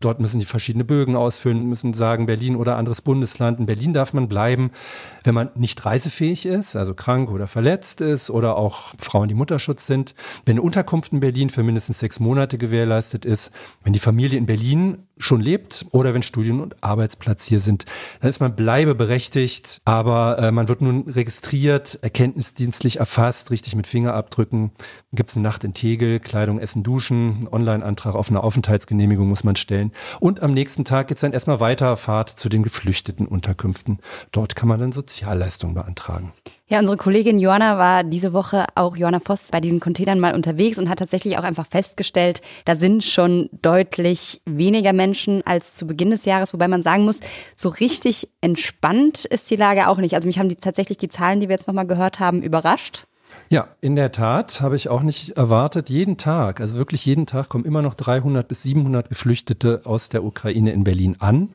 Dort 0.00 0.18
müssen 0.18 0.40
die 0.40 0.44
verschiedene 0.44 0.84
Bögen 0.84 1.14
ausfüllen, 1.14 1.68
müssen 1.68 1.92
sagen 1.92 2.26
Berlin 2.26 2.56
oder 2.56 2.76
anderes 2.76 3.00
Bundesland. 3.00 3.60
In 3.60 3.66
Berlin 3.66 3.94
darf 3.94 4.12
man 4.12 4.26
bleiben, 4.26 4.72
wenn 5.22 5.34
man 5.34 5.50
nicht 5.54 5.84
reisefähig 5.84 6.46
ist, 6.46 6.74
also 6.74 6.94
krank 6.94 7.30
oder 7.30 7.46
verletzt 7.46 8.00
ist 8.00 8.30
oder 8.30 8.56
auch 8.56 8.94
Frauen, 8.98 9.28
die 9.28 9.34
Mutterschutz 9.34 9.86
sind. 9.86 10.14
Wenn 10.44 10.54
eine 10.54 10.62
Unterkunft 10.62 11.12
in 11.12 11.20
Berlin 11.20 11.50
für 11.50 11.62
mindestens 11.62 12.00
sechs 12.00 12.18
Monate 12.18 12.58
gewährleistet 12.58 13.24
ist, 13.24 13.52
wenn 13.84 13.92
die 13.92 13.98
Familie 14.00 14.38
in 14.38 14.46
Berlin 14.46 15.07
schon 15.18 15.40
lebt 15.40 15.86
oder 15.90 16.14
wenn 16.14 16.22
Studien- 16.22 16.60
und 16.60 16.82
Arbeitsplatz 16.82 17.44
hier 17.44 17.60
sind, 17.60 17.84
dann 18.20 18.30
ist 18.30 18.40
man 18.40 18.56
bleibeberechtigt, 18.56 19.80
aber 19.84 20.38
äh, 20.38 20.52
man 20.52 20.68
wird 20.68 20.80
nun 20.80 21.08
registriert, 21.08 21.98
erkenntnisdienstlich 22.02 22.98
erfasst, 22.98 23.50
richtig 23.50 23.76
mit 23.76 23.86
Fingerabdrücken. 23.86 24.70
Gibt 25.12 25.28
es 25.28 25.36
eine 25.36 25.42
Nacht 25.42 25.64
in 25.64 25.74
Tegel, 25.74 26.20
Kleidung, 26.20 26.58
Essen, 26.58 26.82
Duschen, 26.82 27.48
Online-Antrag 27.50 28.14
auf 28.14 28.30
eine 28.30 28.42
Aufenthaltsgenehmigung 28.42 29.28
muss 29.28 29.44
man 29.44 29.56
stellen. 29.56 29.92
Und 30.20 30.42
am 30.42 30.54
nächsten 30.54 30.84
Tag 30.84 31.08
geht 31.08 31.18
es 31.18 31.22
dann 31.22 31.32
erstmal 31.32 31.60
weiter, 31.60 31.96
Fahrt 31.96 32.30
zu 32.30 32.48
den 32.48 32.62
geflüchteten 32.62 33.26
Unterkünften. 33.26 33.98
Dort 34.32 34.56
kann 34.56 34.68
man 34.68 34.80
dann 34.80 34.92
Sozialleistungen 34.92 35.74
beantragen. 35.74 36.32
Ja, 36.70 36.78
unsere 36.80 36.98
Kollegin 36.98 37.38
Joanna 37.38 37.78
war 37.78 38.04
diese 38.04 38.34
Woche 38.34 38.66
auch 38.74 38.94
Joanna 38.94 39.20
Voss 39.20 39.48
bei 39.50 39.58
diesen 39.58 39.80
Containern 39.80 40.20
mal 40.20 40.34
unterwegs 40.34 40.78
und 40.78 40.90
hat 40.90 40.98
tatsächlich 40.98 41.38
auch 41.38 41.42
einfach 41.42 41.66
festgestellt, 41.66 42.42
da 42.66 42.76
sind 42.76 43.02
schon 43.02 43.48
deutlich 43.62 44.42
weniger 44.44 44.92
Menschen 44.92 45.40
als 45.46 45.72
zu 45.72 45.86
Beginn 45.86 46.10
des 46.10 46.26
Jahres, 46.26 46.52
wobei 46.52 46.68
man 46.68 46.82
sagen 46.82 47.06
muss, 47.06 47.20
so 47.56 47.70
richtig 47.70 48.28
entspannt 48.42 49.24
ist 49.24 49.50
die 49.50 49.56
Lage 49.56 49.88
auch 49.88 49.96
nicht. 49.96 50.14
Also 50.14 50.26
mich 50.26 50.38
haben 50.38 50.50
die 50.50 50.56
tatsächlich 50.56 50.98
die 50.98 51.08
Zahlen, 51.08 51.40
die 51.40 51.48
wir 51.48 51.56
jetzt 51.56 51.68
nochmal 51.68 51.86
gehört 51.86 52.20
haben, 52.20 52.42
überrascht. 52.42 53.06
Ja, 53.48 53.68
in 53.80 53.96
der 53.96 54.12
Tat 54.12 54.60
habe 54.60 54.76
ich 54.76 54.90
auch 54.90 55.02
nicht 55.02 55.38
erwartet. 55.38 55.88
Jeden 55.88 56.18
Tag, 56.18 56.60
also 56.60 56.74
wirklich 56.74 57.06
jeden 57.06 57.24
Tag 57.24 57.48
kommen 57.48 57.64
immer 57.64 57.80
noch 57.80 57.94
300 57.94 58.46
bis 58.46 58.62
700 58.64 59.08
Geflüchtete 59.08 59.82
aus 59.84 60.10
der 60.10 60.22
Ukraine 60.22 60.72
in 60.72 60.84
Berlin 60.84 61.16
an. 61.18 61.54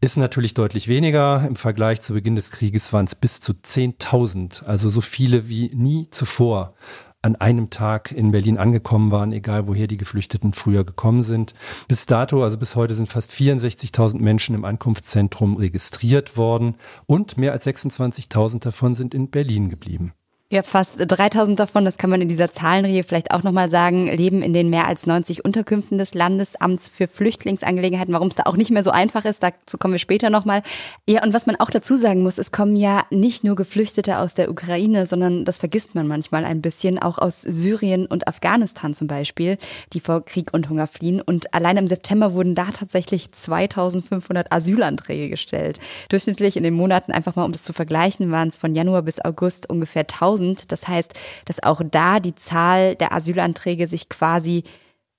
Ist 0.00 0.16
natürlich 0.16 0.54
deutlich 0.54 0.86
weniger. 0.86 1.44
Im 1.44 1.56
Vergleich 1.56 2.00
zu 2.00 2.12
Beginn 2.12 2.36
des 2.36 2.52
Krieges 2.52 2.92
waren 2.92 3.06
es 3.06 3.16
bis 3.16 3.40
zu 3.40 3.52
10.000, 3.52 4.64
also 4.64 4.90
so 4.90 5.00
viele 5.00 5.48
wie 5.48 5.72
nie 5.74 6.08
zuvor 6.10 6.74
an 7.20 7.34
einem 7.34 7.68
Tag 7.70 8.12
in 8.12 8.30
Berlin 8.30 8.58
angekommen 8.58 9.10
waren, 9.10 9.32
egal 9.32 9.66
woher 9.66 9.88
die 9.88 9.96
Geflüchteten 9.96 10.52
früher 10.52 10.84
gekommen 10.84 11.24
sind. 11.24 11.52
Bis 11.88 12.06
dato, 12.06 12.44
also 12.44 12.58
bis 12.58 12.76
heute 12.76 12.94
sind 12.94 13.08
fast 13.08 13.32
64.000 13.32 14.20
Menschen 14.20 14.54
im 14.54 14.64
Ankunftszentrum 14.64 15.56
registriert 15.56 16.36
worden 16.36 16.76
und 17.06 17.36
mehr 17.36 17.50
als 17.50 17.66
26.000 17.66 18.60
davon 18.60 18.94
sind 18.94 19.14
in 19.14 19.30
Berlin 19.30 19.68
geblieben. 19.68 20.12
Ja, 20.50 20.62
fast 20.62 20.94
3000 20.96 21.60
davon, 21.60 21.84
das 21.84 21.98
kann 21.98 22.08
man 22.08 22.22
in 22.22 22.28
dieser 22.30 22.50
Zahlenreihe 22.50 23.04
vielleicht 23.04 23.32
auch 23.32 23.42
nochmal 23.42 23.68
sagen, 23.68 24.06
leben 24.06 24.40
in 24.40 24.54
den 24.54 24.70
mehr 24.70 24.86
als 24.86 25.06
90 25.06 25.44
Unterkünften 25.44 25.98
des 25.98 26.14
Landesamts 26.14 26.88
für 26.88 27.06
Flüchtlingsangelegenheiten, 27.06 28.14
warum 28.14 28.28
es 28.28 28.36
da 28.36 28.44
auch 28.46 28.56
nicht 28.56 28.70
mehr 28.70 28.82
so 28.82 28.90
einfach 28.90 29.26
ist, 29.26 29.42
dazu 29.42 29.76
kommen 29.76 29.92
wir 29.92 29.98
später 29.98 30.30
nochmal. 30.30 30.62
Ja, 31.06 31.22
und 31.22 31.34
was 31.34 31.44
man 31.44 31.56
auch 31.56 31.68
dazu 31.68 31.96
sagen 31.96 32.22
muss, 32.22 32.38
es 32.38 32.50
kommen 32.50 32.76
ja 32.76 33.04
nicht 33.10 33.44
nur 33.44 33.56
Geflüchtete 33.56 34.20
aus 34.20 34.32
der 34.32 34.50
Ukraine, 34.50 35.06
sondern 35.06 35.44
das 35.44 35.58
vergisst 35.58 35.94
man 35.94 36.08
manchmal 36.08 36.46
ein 36.46 36.62
bisschen, 36.62 36.98
auch 36.98 37.18
aus 37.18 37.42
Syrien 37.42 38.06
und 38.06 38.26
Afghanistan 38.26 38.94
zum 38.94 39.06
Beispiel, 39.06 39.58
die 39.92 40.00
vor 40.00 40.24
Krieg 40.24 40.54
und 40.54 40.70
Hunger 40.70 40.86
fliehen. 40.86 41.20
Und 41.20 41.52
allein 41.52 41.76
im 41.76 41.88
September 41.88 42.32
wurden 42.32 42.54
da 42.54 42.68
tatsächlich 42.72 43.32
2500 43.32 44.50
Asylanträge 44.50 45.28
gestellt. 45.28 45.78
Durchschnittlich 46.08 46.56
in 46.56 46.62
den 46.62 46.72
Monaten, 46.72 47.12
einfach 47.12 47.36
mal 47.36 47.44
um 47.44 47.52
das 47.52 47.64
zu 47.64 47.74
vergleichen, 47.74 48.30
waren 48.30 48.48
es 48.48 48.56
von 48.56 48.74
Januar 48.74 49.02
bis 49.02 49.22
August 49.22 49.68
ungefähr 49.68 50.04
1000 50.04 50.37
1000. 50.38 50.70
Das 50.72 50.88
heißt, 50.88 51.14
dass 51.44 51.62
auch 51.62 51.80
da 51.84 52.20
die 52.20 52.34
Zahl 52.34 52.96
der 52.96 53.12
Asylanträge 53.12 53.88
sich 53.88 54.08
quasi 54.08 54.64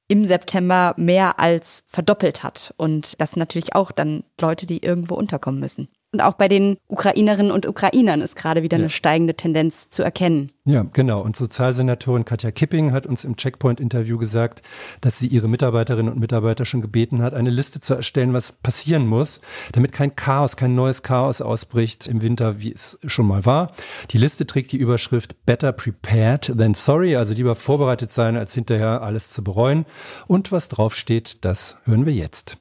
im 0.08 0.26
September 0.26 0.96
mehr 0.98 1.40
als 1.40 1.84
verdoppelt 1.88 2.44
hat. 2.44 2.74
Und 2.78 3.20
das 3.22 3.32
sind 3.32 3.40
natürlich 3.40 3.76
auch 3.76 3.92
dann 3.92 4.24
Leute, 4.40 4.66
die 4.66 4.84
irgendwo 4.84 5.16
unterkommen 5.16 5.60
müssen. 5.60 5.88
Und 6.12 6.22
auch 6.22 6.34
bei 6.34 6.48
den 6.48 6.78
Ukrainerinnen 6.88 7.52
und 7.52 7.68
Ukrainern 7.68 8.22
ist 8.22 8.36
gerade 8.36 8.64
wieder 8.64 8.78
ja. 8.78 8.84
eine 8.84 8.90
steigende 8.90 9.36
Tendenz 9.36 9.92
zu 9.92 10.02
erkennen. 10.02 10.52
Ja, 10.66 10.84
genau. 10.92 11.22
Und 11.22 11.36
Sozialsenatorin 11.36 12.26
Katja 12.26 12.50
Kipping 12.50 12.94
hat 12.94 13.06
uns 13.06 13.26
im 13.26 13.36
Checkpoint-Interview 13.36 14.18
gesagt, 14.18 14.64
dass 15.02 15.20
sie 15.20 15.28
ihre 15.28 15.48
Mitarbeiterinnen 15.48 16.12
und 16.12 16.20
Mitarbeiter 16.20 16.66
schon 16.66 16.82
gebeten 16.82 17.22
hat, 17.22 17.36
eine 17.36 17.52
Liste 17.52 17.80
zu 17.80 17.94
erstellen, 17.94 18.34
was 18.34 18.52
passieren 18.52 19.06
muss, 19.06 19.42
damit 19.72 19.92
kein 19.92 20.16
Chaos, 20.16 20.58
kein 20.58 20.74
neues 20.74 21.04
Chaos 21.04 21.42
ausbricht 21.42 22.08
im 22.08 22.24
Winter, 22.24 22.60
wie 22.60 22.74
es 22.74 22.98
schon 23.06 23.28
mal 23.28 23.46
war. 23.46 23.72
Die 24.10 24.18
Liste 24.18 24.48
trägt 24.48 24.72
die 24.72 24.78
Überschrift 24.78 25.46
Better 25.46 25.72
Prepared 25.72 26.56
Than 26.58 26.74
Sorry, 26.74 27.18
also 27.18 27.36
lieber 27.36 27.56
vorbereitet 27.56 28.10
sein, 28.10 28.36
als 28.36 28.56
hinterher 28.56 29.04
alles 29.04 29.32
zu 29.32 29.44
bereuen. 29.44 29.86
Und 30.26 30.52
was 30.52 30.70
draufsteht, 30.70 31.46
das 31.46 31.78
hören 31.86 32.08
wir 32.08 32.14
jetzt. 32.14 32.58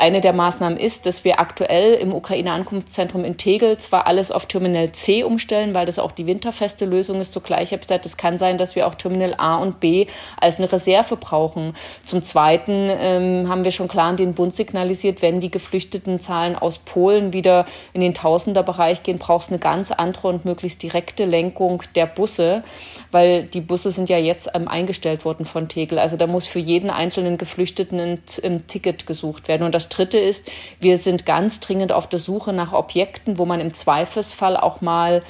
Eine 0.00 0.22
der 0.22 0.32
Maßnahmen 0.32 0.78
ist, 0.78 1.04
dass 1.04 1.24
wir 1.24 1.40
aktuell 1.40 1.92
im 1.92 2.14
Ukraine-Ankunftszentrum 2.14 3.22
in 3.22 3.36
Tegel 3.36 3.76
zwar 3.76 4.06
alles 4.06 4.32
auf 4.32 4.46
Terminal 4.46 4.92
C 4.92 5.24
umstellen, 5.24 5.74
weil 5.74 5.84
das 5.84 5.98
auch 5.98 6.10
die 6.10 6.26
winterfeste 6.26 6.86
Lösung 6.86 7.20
ist. 7.20 7.34
Zugleich 7.34 7.72
habe 7.72 7.82
ich 7.82 7.88
gesagt, 7.88 8.06
es 8.06 8.16
kann 8.16 8.38
sein, 8.38 8.56
dass 8.56 8.74
wir 8.74 8.86
auch 8.86 8.94
Terminal 8.94 9.34
A 9.36 9.56
und 9.56 9.78
B 9.78 10.06
als 10.40 10.56
eine 10.56 10.72
Reserve 10.72 11.16
brauchen. 11.16 11.74
Zum 12.02 12.22
Zweiten 12.22 12.88
ähm, 12.90 13.50
haben 13.50 13.62
wir 13.62 13.72
schon 13.72 13.88
klar 13.88 14.06
an 14.06 14.16
den 14.16 14.32
Bund 14.32 14.56
signalisiert, 14.56 15.20
wenn 15.20 15.38
die 15.38 15.50
Geflüchtetenzahlen 15.50 16.56
aus 16.56 16.78
Polen 16.78 17.34
wieder 17.34 17.66
in 17.92 18.00
den 18.00 18.14
Tausenderbereich 18.14 19.02
gehen, 19.02 19.18
braucht 19.18 19.44
es 19.44 19.48
eine 19.50 19.58
ganz 19.58 19.92
andere 19.92 20.28
und 20.28 20.46
möglichst 20.46 20.82
direkte 20.82 21.26
Lenkung 21.26 21.82
der 21.94 22.06
Busse, 22.06 22.64
weil 23.10 23.42
die 23.42 23.60
Busse 23.60 23.90
sind 23.90 24.08
ja 24.08 24.16
jetzt 24.16 24.48
ähm, 24.54 24.66
eingestellt 24.66 25.26
worden 25.26 25.44
von 25.44 25.68
Tegel. 25.68 25.98
Also 25.98 26.16
da 26.16 26.26
muss 26.26 26.46
für 26.46 26.58
jeden 26.58 26.88
einzelnen 26.88 27.36
Geflüchteten 27.36 28.00
ein, 28.00 28.22
ein 28.42 28.66
Ticket 28.66 29.06
gesucht 29.06 29.46
werden. 29.46 29.64
Und 29.64 29.74
das 29.74 29.89
Dritte 29.90 30.18
ist, 30.18 30.46
wir 30.80 30.96
sind 30.96 31.26
ganz 31.26 31.60
dringend 31.60 31.92
auf 31.92 32.06
der 32.06 32.18
Suche 32.18 32.54
nach 32.54 32.72
Objekten, 32.72 33.38
wo 33.38 33.44
man 33.44 33.60
im 33.60 33.74
Zweifelsfall 33.74 34.56
auch 34.56 34.80
mal 34.80 35.22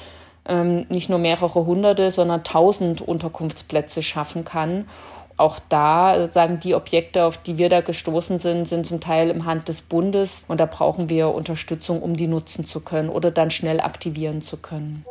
ähm, 0.47 0.85
nicht 0.89 1.09
nur 1.09 1.19
mehrere 1.19 1.65
hunderte, 1.65 2.11
sondern 2.11 2.43
tausend 2.43 3.01
Unterkunftsplätze 3.01 4.01
schaffen 4.01 4.45
kann. 4.45 4.87
Auch 5.37 5.59
da 5.69 6.29
sagen 6.31 6.59
die 6.59 6.75
Objekte, 6.75 7.25
auf 7.25 7.37
die 7.37 7.57
wir 7.57 7.69
da 7.69 7.81
gestoßen 7.81 8.37
sind, 8.37 8.65
sind 8.65 8.85
zum 8.85 8.99
Teil 8.99 9.29
im 9.29 9.45
Hand 9.45 9.69
des 9.69 9.81
Bundes 9.81 10.45
und 10.47 10.59
da 10.59 10.65
brauchen 10.65 11.09
wir 11.09 11.33
Unterstützung, 11.33 12.01
um 12.03 12.15
die 12.15 12.27
nutzen 12.27 12.65
zu 12.65 12.79
können 12.81 13.09
oder 13.09 13.31
dann 13.31 13.49
schnell 13.49 13.81
aktivieren 13.81 14.41
zu 14.41 14.57
können. 14.57 15.03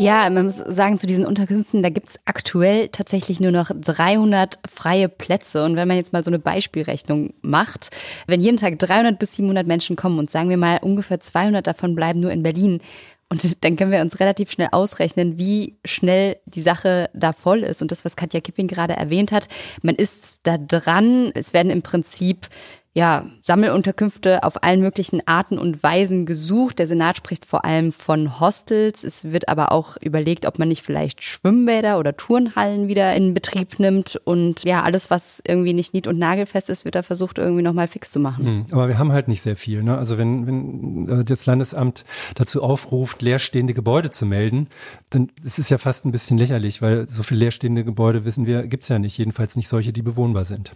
Ja, 0.00 0.30
man 0.30 0.44
muss 0.44 0.56
sagen, 0.56 0.98
zu 0.98 1.06
diesen 1.06 1.26
Unterkünften, 1.26 1.82
da 1.82 1.90
gibt's 1.90 2.18
aktuell 2.24 2.88
tatsächlich 2.88 3.38
nur 3.38 3.50
noch 3.50 3.70
300 3.70 4.58
freie 4.66 5.10
Plätze. 5.10 5.62
Und 5.62 5.76
wenn 5.76 5.88
man 5.88 5.98
jetzt 5.98 6.14
mal 6.14 6.24
so 6.24 6.30
eine 6.30 6.38
Beispielrechnung 6.38 7.34
macht, 7.42 7.90
wenn 8.26 8.40
jeden 8.40 8.56
Tag 8.56 8.78
300 8.78 9.18
bis 9.18 9.36
700 9.36 9.66
Menschen 9.66 9.96
kommen 9.96 10.18
und 10.18 10.30
sagen 10.30 10.48
wir 10.48 10.56
mal 10.56 10.78
ungefähr 10.80 11.20
200 11.20 11.66
davon 11.66 11.94
bleiben 11.94 12.20
nur 12.20 12.30
in 12.30 12.42
Berlin, 12.42 12.80
und 13.28 13.42
dann 13.64 13.76
können 13.76 13.92
wir 13.92 14.00
uns 14.00 14.20
relativ 14.20 14.50
schnell 14.50 14.68
ausrechnen, 14.72 15.38
wie 15.38 15.76
schnell 15.84 16.38
die 16.46 16.62
Sache 16.62 17.10
da 17.14 17.32
voll 17.32 17.60
ist. 17.60 17.80
Und 17.80 17.92
das, 17.92 18.04
was 18.04 18.16
Katja 18.16 18.40
Kipping 18.40 18.68
gerade 18.68 18.96
erwähnt 18.96 19.32
hat, 19.32 19.48
man 19.82 19.94
ist 19.94 20.40
da 20.42 20.58
dran. 20.58 21.30
Es 21.34 21.52
werden 21.52 21.70
im 21.70 21.82
Prinzip 21.82 22.48
ja, 22.92 23.24
Sammelunterkünfte 23.44 24.42
auf 24.42 24.64
allen 24.64 24.80
möglichen 24.80 25.22
Arten 25.24 25.58
und 25.58 25.80
Weisen 25.84 26.26
gesucht. 26.26 26.80
Der 26.80 26.88
Senat 26.88 27.16
spricht 27.16 27.46
vor 27.46 27.64
allem 27.64 27.92
von 27.92 28.40
Hostels. 28.40 29.04
Es 29.04 29.30
wird 29.30 29.48
aber 29.48 29.70
auch 29.70 29.96
überlegt, 30.00 30.44
ob 30.44 30.58
man 30.58 30.66
nicht 30.66 30.82
vielleicht 30.82 31.22
Schwimmbäder 31.22 32.00
oder 32.00 32.16
Turnhallen 32.16 32.88
wieder 32.88 33.14
in 33.14 33.32
Betrieb 33.32 33.78
nimmt. 33.78 34.20
Und 34.24 34.64
ja, 34.64 34.82
alles, 34.82 35.08
was 35.08 35.40
irgendwie 35.46 35.72
nicht 35.72 35.94
nied- 35.94 36.08
und 36.08 36.18
nagelfest 36.18 36.68
ist, 36.68 36.84
wird 36.84 36.96
da 36.96 37.04
versucht, 37.04 37.38
irgendwie 37.38 37.62
nochmal 37.62 37.86
fix 37.86 38.10
zu 38.10 38.18
machen. 38.18 38.44
Hm, 38.44 38.66
aber 38.72 38.88
wir 38.88 38.98
haben 38.98 39.12
halt 39.12 39.28
nicht 39.28 39.42
sehr 39.42 39.56
viel. 39.56 39.84
Ne? 39.84 39.96
Also 39.96 40.18
wenn, 40.18 40.48
wenn 40.48 41.20
äh, 41.20 41.24
das 41.24 41.46
Landesamt 41.46 42.04
dazu 42.34 42.60
aufruft, 42.60 43.22
leerstehende 43.22 43.72
Gebäude 43.72 44.10
zu 44.10 44.26
melden, 44.26 44.68
dann 45.10 45.30
ist 45.44 45.60
es 45.60 45.68
ja 45.68 45.78
fast 45.78 46.06
ein 46.06 46.12
bisschen 46.12 46.38
lächerlich, 46.38 46.82
weil 46.82 47.06
so 47.06 47.22
viele 47.22 47.40
leerstehende 47.40 47.84
Gebäude, 47.84 48.24
wissen 48.24 48.46
wir, 48.46 48.66
gibt's 48.66 48.88
ja 48.88 48.98
nicht. 48.98 49.16
Jedenfalls 49.16 49.54
nicht 49.54 49.68
solche, 49.68 49.92
die 49.92 50.02
bewohnbar 50.02 50.44
sind 50.44 50.72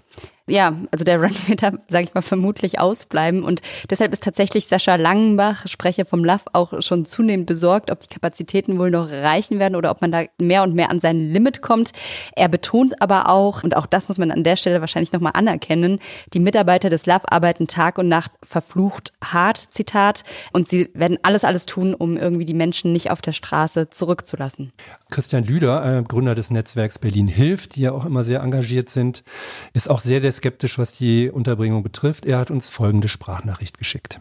ja, 0.48 0.76
also 0.90 1.04
der 1.04 1.18
Run 1.22 1.35
wird 1.46 1.62
da, 1.62 1.72
sage 1.88 2.04
ich 2.04 2.14
mal, 2.14 2.20
vermutlich 2.20 2.78
ausbleiben. 2.78 3.42
Und 3.42 3.62
deshalb 3.88 4.12
ist 4.12 4.22
tatsächlich 4.22 4.66
Sascha 4.66 4.96
Langenbach, 4.96 5.66
Sprecher 5.66 6.04
vom 6.04 6.24
LAF, 6.24 6.44
auch 6.52 6.83
schon 6.83 7.07
zunehmend 7.07 7.46
besorgt, 7.46 7.90
ob 7.90 8.00
die 8.00 8.09
Kapazitäten 8.09 8.78
wohl 8.78 8.90
noch 8.90 9.11
reichen 9.11 9.59
werden 9.59 9.76
oder 9.76 9.90
ob 9.90 10.02
man 10.02 10.12
da 10.12 10.24
mehr 10.40 10.62
und 10.62 10.74
mehr 10.74 10.90
an 10.90 11.00
sein 11.00 11.18
Limit 11.18 11.62
kommt. 11.62 11.92
Er 12.37 12.48
betont 12.48 13.00
aber 13.00 13.28
auch, 13.28 13.62
und 13.62 13.76
auch 13.76 13.87
das 13.87 14.09
muss 14.09 14.18
man 14.18 14.30
an 14.30 14.44
der 14.44 14.57
Stelle 14.57 14.80
wahrscheinlich 14.80 15.12
nochmal 15.12 15.33
anerkennen, 15.35 15.98
die 16.35 16.40
Mitarbeiter 16.40 16.90
des 16.90 17.07
LAF 17.07 17.22
arbeiten 17.26 17.66
Tag 17.66 17.98
und 17.98 18.09
Nacht 18.09 18.33
verflucht 18.42 19.12
hart, 19.24 19.68
Zitat, 19.70 20.24
und 20.52 20.68
sie 20.68 20.90
werden 20.94 21.18
alles, 21.22 21.44
alles 21.44 21.64
tun, 21.66 21.94
um 21.94 22.16
irgendwie 22.16 22.44
die 22.44 22.54
Menschen 22.54 22.92
nicht 22.92 23.11
auf 23.11 23.22
der 23.22 23.33
Straße 23.33 23.88
zurückzulassen. 23.88 24.72
Christian 25.11 25.44
Lüder, 25.44 26.00
äh, 26.00 26.02
Gründer 26.02 26.35
des 26.35 26.50
Netzwerks 26.50 26.98
Berlin 26.98 27.28
Hilft, 27.28 27.76
die 27.76 27.83
ja 27.83 27.92
auch 27.92 28.04
immer 28.04 28.24
sehr 28.24 28.40
engagiert 28.42 28.90
sind, 28.90 29.24
ist 29.72 29.88
auch 29.88 30.00
sehr, 30.00 30.20
sehr 30.20 30.34
skeptisch, 30.37 30.79
was 30.79 30.97
die 30.97 31.31
Unterbringung 31.31 31.83
betrifft. 31.83 32.27
Er 32.27 32.38
hat 32.38 32.51
uns 32.51 32.68
folgende 32.68 33.09
Sprachnachricht 33.09 33.79
geschickt. 33.79 34.20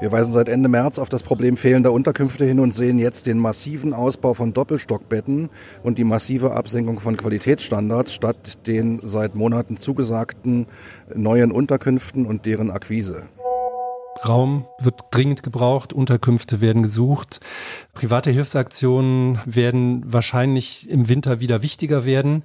Wir 0.00 0.10
weisen 0.12 0.32
seit 0.32 0.48
Ende 0.48 0.70
März 0.70 0.98
auf 0.98 1.10
das 1.10 1.22
Problem 1.22 1.58
fehlender 1.58 1.92
Unterkünfte 1.92 2.46
hin 2.46 2.58
und 2.58 2.74
sehen 2.74 2.98
jetzt 2.98 3.26
den 3.26 3.38
massiven 3.38 3.92
Ausbau 3.92 4.32
von 4.32 4.54
Doppelstockbetten 4.54 5.50
und 5.82 5.98
die 5.98 6.04
massive 6.04 6.52
Absenkung 6.52 7.00
von 7.00 7.18
Qualitätsstandards 7.18 8.14
statt 8.14 8.66
den 8.66 9.00
seit 9.02 9.34
Monaten 9.34 9.76
zugesagten 9.76 10.68
neuen 11.14 11.52
Unterkünften 11.52 12.24
und 12.24 12.46
deren 12.46 12.70
Akquise. 12.70 13.24
Raum 14.26 14.66
wird 14.78 15.00
dringend 15.10 15.42
gebraucht, 15.42 15.92
Unterkünfte 15.92 16.60
werden 16.60 16.82
gesucht. 16.82 17.40
Private 17.94 18.30
Hilfsaktionen 18.30 19.38
werden 19.44 20.02
wahrscheinlich 20.06 20.88
im 20.88 21.08
Winter 21.08 21.40
wieder 21.40 21.62
wichtiger 21.62 22.04
werden. 22.04 22.44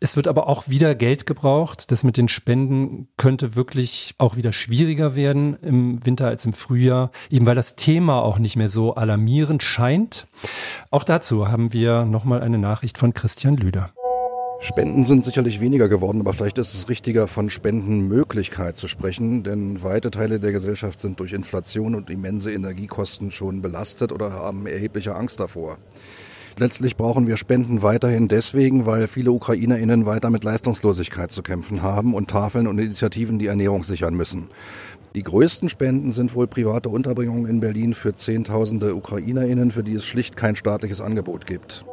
Es 0.00 0.16
wird 0.16 0.28
aber 0.28 0.48
auch 0.48 0.68
wieder 0.68 0.94
Geld 0.94 1.26
gebraucht. 1.26 1.90
Das 1.90 2.04
mit 2.04 2.16
den 2.16 2.28
Spenden 2.28 3.08
könnte 3.16 3.56
wirklich 3.56 4.14
auch 4.18 4.36
wieder 4.36 4.52
schwieriger 4.52 5.16
werden 5.16 5.56
im 5.62 6.04
Winter 6.04 6.26
als 6.26 6.44
im 6.44 6.52
Frühjahr, 6.52 7.10
eben 7.30 7.46
weil 7.46 7.54
das 7.54 7.76
Thema 7.76 8.22
auch 8.22 8.38
nicht 8.38 8.56
mehr 8.56 8.68
so 8.68 8.94
alarmierend 8.94 9.62
scheint. 9.62 10.28
Auch 10.90 11.04
dazu 11.04 11.48
haben 11.48 11.72
wir 11.72 12.04
nochmal 12.04 12.42
eine 12.42 12.58
Nachricht 12.58 12.98
von 12.98 13.14
Christian 13.14 13.56
Lüder. 13.56 13.90
Spenden 14.58 15.04
sind 15.04 15.24
sicherlich 15.24 15.60
weniger 15.60 15.88
geworden, 15.88 16.20
aber 16.20 16.32
vielleicht 16.32 16.56
ist 16.58 16.74
es 16.74 16.88
richtiger, 16.88 17.28
von 17.28 17.50
Spendenmöglichkeit 17.50 18.76
zu 18.76 18.88
sprechen, 18.88 19.42
denn 19.42 19.82
weite 19.82 20.10
Teile 20.10 20.40
der 20.40 20.52
Gesellschaft 20.52 20.98
sind 20.98 21.20
durch 21.20 21.34
Inflation 21.34 21.94
und 21.94 22.08
immense 22.08 22.50
Energiekosten 22.52 23.30
schon 23.30 23.60
belastet 23.60 24.12
oder 24.12 24.32
haben 24.32 24.66
erhebliche 24.66 25.14
Angst 25.14 25.40
davor. 25.40 25.76
Letztlich 26.58 26.96
brauchen 26.96 27.26
wir 27.26 27.36
Spenden 27.36 27.82
weiterhin 27.82 28.28
deswegen, 28.28 28.86
weil 28.86 29.08
viele 29.08 29.30
UkrainerInnen 29.30 30.06
weiter 30.06 30.30
mit 30.30 30.42
Leistungslosigkeit 30.42 31.30
zu 31.30 31.42
kämpfen 31.42 31.82
haben 31.82 32.14
und 32.14 32.30
Tafeln 32.30 32.66
und 32.66 32.78
Initiativen 32.78 33.38
die 33.38 33.48
Ernährung 33.48 33.84
sichern 33.84 34.14
müssen. 34.14 34.48
Die 35.14 35.22
größten 35.22 35.68
Spenden 35.68 36.12
sind 36.12 36.34
wohl 36.34 36.46
private 36.46 36.88
Unterbringungen 36.88 37.46
in 37.46 37.60
Berlin 37.60 37.92
für 37.92 38.14
Zehntausende 38.14 38.94
UkrainerInnen, 38.94 39.70
für 39.70 39.82
die 39.82 39.94
es 39.94 40.06
schlicht 40.06 40.36
kein 40.36 40.56
staatliches 40.56 41.02
Angebot 41.02 41.46
gibt. 41.46 41.84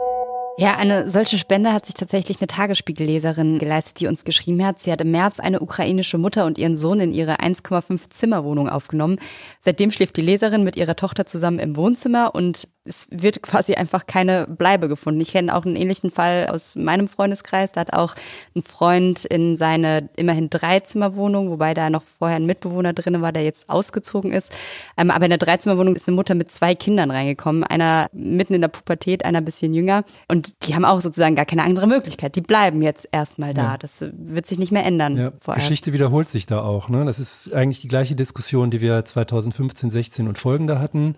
Ja, 0.56 0.78
eine 0.78 1.10
solche 1.10 1.40
Spende 1.40 1.74
hat 1.74 1.88
sich 1.88 1.96
tatsächlich 1.96 2.40
eine 2.40 2.48
Tagesspiegelleserin 2.48 3.58
geleistet, 3.58 4.00
die 4.00 4.08
uns 4.08 4.24
geschrieben 4.24 4.64
hat. 4.64 4.80
Sie 4.80 4.92
hat 4.92 5.02
im 5.02 5.10
März 5.10 5.40
eine 5.40 5.62
ukrainische 5.62 6.20
Mutter 6.20 6.46
und 6.46 6.60
ihren 6.60 6.76
Sohn 6.76 7.00
in 7.00 7.12
ihre 7.12 7.40
1,5 7.40 8.12
Zimmerwohnung 8.12 8.70
aufgenommen. 8.70 9.18
Seitdem 9.62 9.90
schläft 9.90 10.16
die 10.16 10.22
Leserin 10.22 10.64
mit 10.64 10.76
ihrer 10.76 10.96
Tochter 10.96 11.26
zusammen 11.26 11.58
im 11.58 11.76
Wohnzimmer 11.76 12.36
und 12.36 12.68
es 12.86 13.08
wird 13.10 13.42
quasi 13.42 13.76
einfach 13.76 14.06
keine 14.08 14.46
Bleibe 14.46 14.90
gefunden. 14.90 15.22
Ich 15.22 15.32
kenne 15.32 15.56
auch 15.56 15.66
einen 15.66 15.78
ähnlichen 15.78 16.12
Fall 16.12 16.48
aus 16.50 16.76
meinem 16.76 17.08
Freundeskreis. 17.08 17.72
Da 17.72 17.82
hat 17.82 17.94
auch 17.94 18.16
ein 18.56 18.62
Freund 18.62 19.24
in 19.24 19.56
seine 19.56 20.10
immerhin 20.18 20.50
Dreizimmerwohnung, 20.50 21.50
wobei 21.50 21.74
da 21.74 21.90
noch 21.90 22.04
vorher 22.20 22.36
ein 22.36 22.46
Mitbewohner 22.46 22.92
drin 22.92 23.22
war, 23.22 23.32
der 23.32 23.44
jetzt 23.44 23.70
ausgezogen 23.70 24.34
ist. 24.34 24.52
Ähm, 24.98 25.12
aber 25.12 25.26
in 25.26 25.30
der 25.30 25.38
Dreizimmerwohnung 25.38 25.96
ist 25.96 26.08
eine 26.08 26.16
Mutter 26.16 26.36
mit 26.36 26.52
zwei 26.52 26.76
Kindern 26.76 27.10
reingekommen. 27.10 27.64
Einer 27.64 28.08
mitten 28.12 28.54
in 28.54 28.62
der 28.62 28.68
Pubertät, 28.68 29.24
einer 29.24 29.40
bisschen 29.40 29.74
jünger. 29.74 30.04
Und 30.28 30.68
die 30.68 30.76
haben 30.76 30.84
auch 30.84 31.00
sozusagen 31.00 31.36
gar 31.36 31.46
keine 31.46 31.64
andere 31.64 31.88
Möglichkeit. 31.88 32.36
Die 32.36 32.42
bleiben 32.42 32.82
jetzt 32.82 33.08
erstmal 33.14 33.54
da. 33.54 33.64
Ja. 33.64 33.78
Das 33.78 34.04
wird 34.12 34.46
sich 34.46 34.60
nicht 34.60 34.74
mehr 34.74 34.86
ändern. 34.86 35.18
Ja, 35.18 35.54
Geschichte 35.54 35.94
wiederholt 35.94 36.28
sich 36.28 36.48
da 36.48 36.62
auch. 36.62 36.90
Ne? 36.90 37.06
Das 37.06 37.20
ist 37.20 37.54
eigentlich 37.54 37.80
die 37.80 37.88
gleiche 37.88 38.16
Diskussion, 38.16 38.72
die 38.72 38.82
wir 38.82 39.06
2015, 39.06 39.90
16 39.90 40.28
und 40.28 40.38
folgende 40.38 40.80
hatten. 40.80 41.16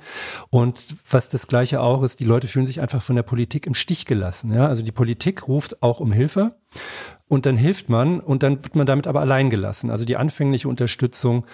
Und 0.52 0.80
was 1.10 1.30
das 1.30 1.48
Gleiche 1.56 1.80
auch 1.80 2.04
ist, 2.04 2.20
die 2.20 2.26
Leute 2.26 2.50
fühlen 2.50 2.66
sich 2.66 2.82
einfach 2.82 3.02
von 3.02 3.16
der 3.16 3.24
Politik 3.24 3.66
im 3.66 3.76
Stich 3.76 4.06
gelassen. 4.06 4.54
Ja? 4.54 4.68
Also 4.68 4.84
die 4.84 4.92
Politik 4.92 5.48
ruft 5.48 5.82
auch 5.82 6.02
um 6.02 6.12
Hilfe 6.12 6.58
und 7.30 7.46
dann 7.46 7.56
hilft 7.56 7.88
man 7.88 8.20
und 8.20 8.44
dann 8.44 8.62
wird 8.62 8.76
man 8.76 8.86
damit 8.86 9.08
aber 9.08 9.22
allein 9.22 9.50
gelassen. 9.50 9.90
Also 9.90 10.04
die 10.04 10.18
anfängliche 10.18 10.68
Unterstützung, 10.68 11.46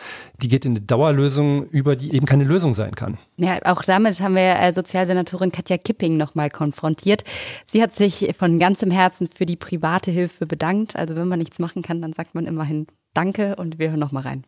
die 0.42 0.48
geht 0.48 0.66
in 0.66 0.72
eine 0.72 0.82
Dauerlösung 0.82 1.68
über, 1.68 1.96
die 1.96 2.16
eben 2.16 2.26
keine 2.26 2.46
Lösung 2.46 2.74
sein 2.74 2.96
kann. 2.96 3.20
Ja, 3.38 3.60
auch 3.66 3.84
damit 3.84 4.20
haben 4.22 4.34
wir 4.34 4.60
äh, 4.60 4.74
Sozialsenatorin 4.74 5.52
Katja 5.52 5.78
Kipping 5.78 6.18
nochmal 6.18 6.50
konfrontiert. 6.50 7.24
Sie 7.68 7.84
hat 7.84 7.94
sich 7.94 8.34
von 8.40 8.58
ganzem 8.58 8.90
Herzen 8.90 9.28
für 9.28 9.46
die 9.46 9.56
private 9.56 10.10
Hilfe 10.10 10.48
bedankt. 10.48 10.96
Also 10.96 11.16
wenn 11.16 11.28
man 11.28 11.38
nichts 11.38 11.60
machen 11.60 11.84
kann, 11.84 12.02
dann 12.02 12.14
sagt 12.14 12.34
man 12.34 12.48
immerhin 12.48 12.88
Danke 13.14 13.56
und 13.58 13.78
wir 13.78 13.92
hören 13.92 14.00
nochmal 14.00 14.24
rein. 14.24 14.46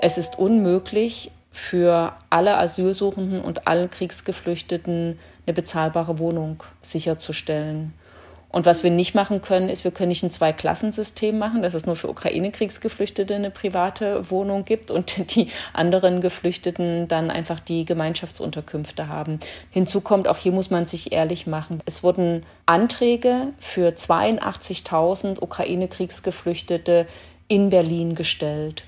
Es 0.00 0.16
ist 0.16 0.38
unmöglich, 0.38 1.30
für 1.50 2.14
alle 2.30 2.56
Asylsuchenden 2.58 3.40
und 3.40 3.66
allen 3.66 3.90
Kriegsgeflüchteten 3.90 5.18
eine 5.46 5.54
bezahlbare 5.54 6.18
Wohnung 6.18 6.62
sicherzustellen. 6.82 7.92
Und 8.52 8.66
was 8.66 8.82
wir 8.82 8.90
nicht 8.90 9.14
machen 9.14 9.42
können, 9.42 9.68
ist, 9.68 9.84
wir 9.84 9.92
können 9.92 10.08
nicht 10.08 10.24
ein 10.24 10.30
Zweiklassensystem 10.30 11.38
machen, 11.38 11.62
dass 11.62 11.74
es 11.74 11.86
nur 11.86 11.94
für 11.94 12.08
Ukraine-Kriegsgeflüchtete 12.08 13.36
eine 13.36 13.50
private 13.50 14.28
Wohnung 14.30 14.64
gibt 14.64 14.90
und 14.90 15.34
die 15.36 15.48
anderen 15.72 16.20
Geflüchteten 16.20 17.06
dann 17.06 17.30
einfach 17.30 17.60
die 17.60 17.84
Gemeinschaftsunterkünfte 17.84 19.08
haben. 19.08 19.38
Hinzu 19.70 20.00
kommt, 20.00 20.26
auch 20.26 20.36
hier 20.36 20.52
muss 20.52 20.70
man 20.70 20.84
sich 20.84 21.12
ehrlich 21.12 21.46
machen. 21.46 21.80
Es 21.86 22.02
wurden 22.02 22.44
Anträge 22.66 23.52
für 23.60 23.90
82.000 23.90 25.40
Ukraine-Kriegsgeflüchtete 25.40 27.06
in 27.46 27.68
Berlin 27.68 28.16
gestellt. 28.16 28.84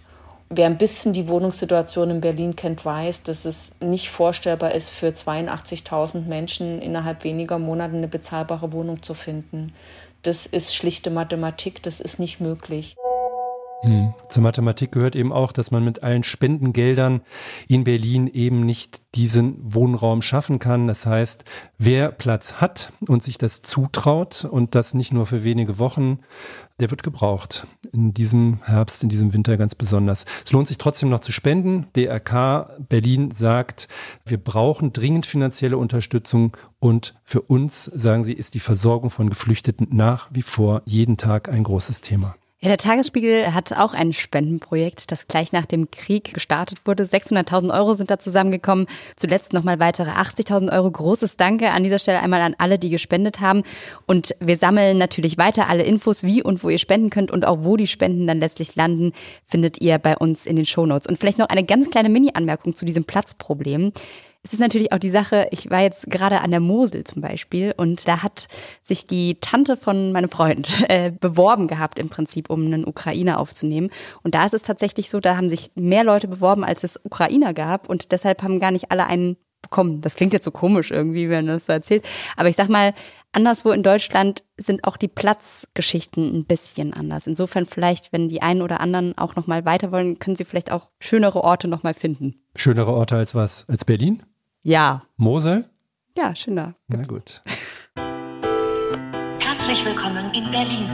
Wer 0.55 0.67
ein 0.67 0.77
bisschen 0.77 1.15
die 1.15 1.29
Wohnungssituation 1.29 2.11
in 2.11 2.21
Berlin 2.21 2.55
kennt, 2.55 2.85
weiß, 2.85 3.23
dass 3.23 3.47
es 3.47 3.73
nicht 3.81 4.11
vorstellbar 4.11 4.73
ist, 4.73 4.91
für 4.91 5.07
82.000 5.07 6.27
Menschen 6.27 6.83
innerhalb 6.83 7.25
weniger 7.25 7.59
Monate 7.59 7.97
eine 7.97 8.07
bezahlbare 8.07 8.71
Wohnung 8.71 9.03
zu 9.03 9.15
finden. 9.15 9.73
Das 10.21 10.45
ist 10.45 10.77
schlichte 10.77 11.09
Mathematik, 11.09 11.83
das 11.83 12.01
ist 12.01 12.19
nicht 12.19 12.39
möglich. 12.43 12.97
Hm. 13.83 14.15
Zur 14.29 14.45
Mathematik 14.45 14.93
gehört 14.93 15.17
eben 15.17 15.33
auch, 15.33 15.51
dass 15.51 15.73
man 15.73 15.85
mit 15.85 16.05
allen 16.05 16.23
Spendengeldern 16.23 17.21
in 17.67 17.83
Berlin 17.83 18.29
eben 18.29 18.61
nicht 18.61 19.03
diesen 19.17 19.57
Wohnraum 19.61 20.23
schaffen 20.23 20.61
kann. 20.61 20.87
Das 20.87 21.05
heißt, 21.05 21.45
wer 21.79 22.13
Platz 22.13 22.55
hat 22.55 22.93
und 23.09 23.25
sich 23.25 23.39
das 23.39 23.63
zutraut 23.63 24.45
und 24.45 24.77
das 24.77 24.95
nicht 24.95 25.13
nur 25.13 25.27
für 25.27 25.43
wenige 25.43 25.81
Wochen, 25.81 26.21
der 26.79 26.93
wird 26.93 27.03
gebraucht. 27.03 27.67
In 27.93 28.15
diesem 28.15 28.61
Herbst, 28.63 29.03
in 29.03 29.09
diesem 29.09 29.35
Winter 29.35 29.57
ganz 29.57 29.75
besonders. 29.75 30.27
Es 30.45 30.53
lohnt 30.53 30.69
sich 30.69 30.79
trotzdem 30.79 31.09
noch 31.09 31.21
zu 31.21 31.33
spenden. 31.33 31.89
DRK 31.97 32.77
Berlin 32.89 33.33
sagt, 33.33 33.89
wir 34.25 34.39
brauchen 34.39 34.93
dringend 34.93 35.27
finanzielle 35.27 35.77
Unterstützung 35.77 36.57
und 36.79 37.15
für 37.25 37.43
uns, 37.43 37.87
sagen 37.87 38.25
sie, 38.25 38.33
ist 38.33 38.55
die 38.55 38.61
Versorgung 38.61 39.11
von 39.11 39.29
Geflüchteten 39.29 39.89
nach 39.91 40.29
wie 40.33 40.43
vor 40.43 40.83
jeden 40.85 41.17
Tag 41.17 41.49
ein 41.49 41.65
großes 41.65 42.01
Thema. 42.01 42.37
Ja, 42.65 42.69
der 42.69 42.79
Tagesspiegel 42.79 43.53
hat 43.55 43.73
auch 43.73 43.93
ein 43.93 44.13
Spendenprojekt, 44.13 45.11
das 45.11 45.27
gleich 45.27 45.53
nach 45.53 45.67
dem 45.67 45.91
Krieg 45.91 46.33
gestartet 46.33 46.79
wurde. 46.85 47.03
600.000 47.03 47.77
Euro 47.77 47.95
sind 47.95 48.09
da 48.09 48.21
zusammengekommen. 48.21 48.87
Zuletzt 49.17 49.53
nochmal 49.53 49.81
weitere 49.81 50.11
80.000 50.11 50.73
Euro. 50.73 50.89
Großes 50.89 51.37
Danke 51.37 51.73
an 51.73 51.83
dieser 51.83 51.99
Stelle 51.99 52.21
einmal 52.21 52.41
an 52.41 52.55
alle, 52.59 52.79
die 52.79 52.91
gespendet 52.91 53.41
haben. 53.41 53.65
Und 54.07 54.37
wir 54.39 54.57
sammeln 54.57 54.97
natürlich 54.97 55.39
weiter 55.39 55.69
alle 55.69 55.83
Infos, 55.83 56.23
wie 56.23 56.41
und 56.41 56.63
wo 56.63 56.69
ihr 56.69 56.79
spenden 56.79 57.11
könnt 57.11 57.33
und 57.33 57.45
auch 57.45 57.65
wo 57.65 57.77
die 57.77 57.89
Spenden 57.89 58.29
dann 58.29 58.39
letztlich 58.39 58.77
landen, 58.77 59.13
findet 59.45 59.81
ihr 59.81 59.99
bei 59.99 60.17
uns 60.17 60.47
in 60.47 60.55
den 60.55 60.65
Shownotes. 60.65 61.09
Und 61.09 61.19
vielleicht 61.19 61.39
noch 61.39 61.49
eine 61.49 61.65
ganz 61.65 61.91
kleine 61.91 62.11
Mini-Anmerkung 62.11 62.77
zu 62.77 62.85
diesem 62.85 63.03
Platzproblem. 63.03 63.93
Es 64.45 64.53
ist 64.53 64.59
natürlich 64.59 64.93
auch 64.93 64.99
die 64.99 65.11
Sache, 65.11 65.47
ich 65.53 65.71
war 65.71 65.83
jetzt 65.83 66.11
gerade 66.11 66.41
an 66.41 66.51
der 66.51 66.59
Mosel 66.59 67.05
zum 67.05 67.23
Beispiel 67.23 67.75
und 67.77 68.09
da 68.09 68.25
hat 68.25 68.49
sich 68.83 69.07
die 69.07 69.37
Tante 69.41 69.77
von 69.77 70.11
meinem 70.11 70.31
Freund 70.31 70.85
äh, 70.89 71.13
beworben 71.13 71.69
gehabt 71.69 71.99
im 71.99 72.09
Prinzip, 72.09 72.51
um 72.51 72.67
einen 72.67 72.85
Ukrainer 72.85 73.39
aufzunehmen. 73.39 73.91
Und 74.25 74.35
da 74.35 74.45
ist 74.45 74.55
es 74.55 74.63
tatsächlich 74.63 75.11
so, 75.11 75.21
da 75.21 75.37
haben 75.37 75.49
sich 75.49 75.71
mehr 75.77 76.03
Leute 76.03 76.27
beworben, 76.27 76.65
als 76.65 76.83
es 76.83 76.99
Ukrainer 77.05 77.55
gab 77.55 77.89
und 77.89 78.11
deshalb 78.11 78.43
haben 78.43 78.59
gar 78.59 78.73
nicht 78.73 78.91
alle 78.91 79.07
einen 79.07 79.37
bekommen. 79.63 80.01
Das 80.01 80.17
klingt 80.17 80.33
jetzt 80.33 80.45
so 80.45 80.51
komisch 80.51 80.91
irgendwie, 80.91 81.31
wenn 81.31 81.47
das 81.47 81.67
so 81.67 81.73
erzählt. 81.73 82.05
Aber 82.37 82.49
ich 82.49 82.57
sag 82.57 82.69
mal, 82.69 82.95
anderswo 83.31 83.71
in 83.71 83.85
Deutschland 83.85 84.43
sind 84.57 84.83
auch 84.83 84.97
die 84.97 85.09
Platzgeschichten 85.09 86.37
ein 86.37 86.45
bisschen 86.47 86.93
anders. 86.93 87.29
Insofern 87.29 87.67
vielleicht, 87.67 88.13
wenn 88.13 88.29
die 88.29 88.43
einen 88.43 88.61
oder 88.61 88.81
anderen 88.81 89.17
auch 89.17 89.37
nochmal 89.37 89.65
weiter 89.65 89.93
wollen, 89.93 90.19
können 90.19 90.35
sie 90.35 90.45
vielleicht 90.45 90.73
auch 90.73 90.91
schönere 91.01 91.45
Orte 91.45 91.69
nochmal 91.69 91.95
finden. 91.95 92.43
Schönere 92.57 92.93
Orte 92.93 93.17
als 93.17 93.37
was? 93.37 93.65
Als 93.69 93.85
Berlin? 93.85 94.25
Ja. 94.65 95.03
Mosel? 95.17 95.65
Ja, 96.17 96.37
schöner. 96.37 96.75
Na 96.87 97.03
gut. 97.03 97.43
Herzlich 99.41 99.85
willkommen 99.85 100.33
in 100.35 100.49
Berlin. 100.53 100.89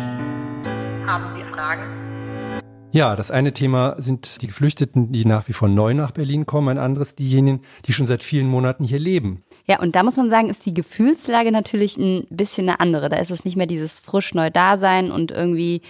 Haben 1.06 1.36
Sie 1.36 1.42
Fragen? 1.52 2.62
Ja, 2.92 3.14
das 3.14 3.30
eine 3.30 3.52
Thema 3.52 3.96
sind 3.98 4.40
die 4.40 4.46
Geflüchteten, 4.46 5.12
die 5.12 5.26
nach 5.26 5.48
wie 5.48 5.52
vor 5.52 5.68
neu 5.68 5.92
nach 5.92 6.12
Berlin 6.12 6.46
kommen, 6.46 6.68
ein 6.68 6.78
anderes 6.78 7.14
diejenigen, 7.14 7.60
die 7.84 7.92
schon 7.92 8.06
seit 8.06 8.22
vielen 8.22 8.46
Monaten 8.46 8.84
hier 8.84 8.98
leben. 8.98 9.44
Ja, 9.66 9.80
und 9.80 9.96
da 9.96 10.02
muss 10.02 10.16
man 10.16 10.30
sagen, 10.30 10.48
ist 10.48 10.64
die 10.64 10.72
Gefühlslage 10.72 11.52
natürlich 11.52 11.98
ein 11.98 12.26
bisschen 12.30 12.70
eine 12.70 12.80
andere. 12.80 13.10
Da 13.10 13.18
ist 13.18 13.30
es 13.30 13.44
nicht 13.44 13.58
mehr 13.58 13.66
dieses 13.66 13.98
frisch 13.98 14.32
neu 14.32 14.48
Dasein 14.48 15.12
und 15.12 15.30
irgendwie 15.30 15.82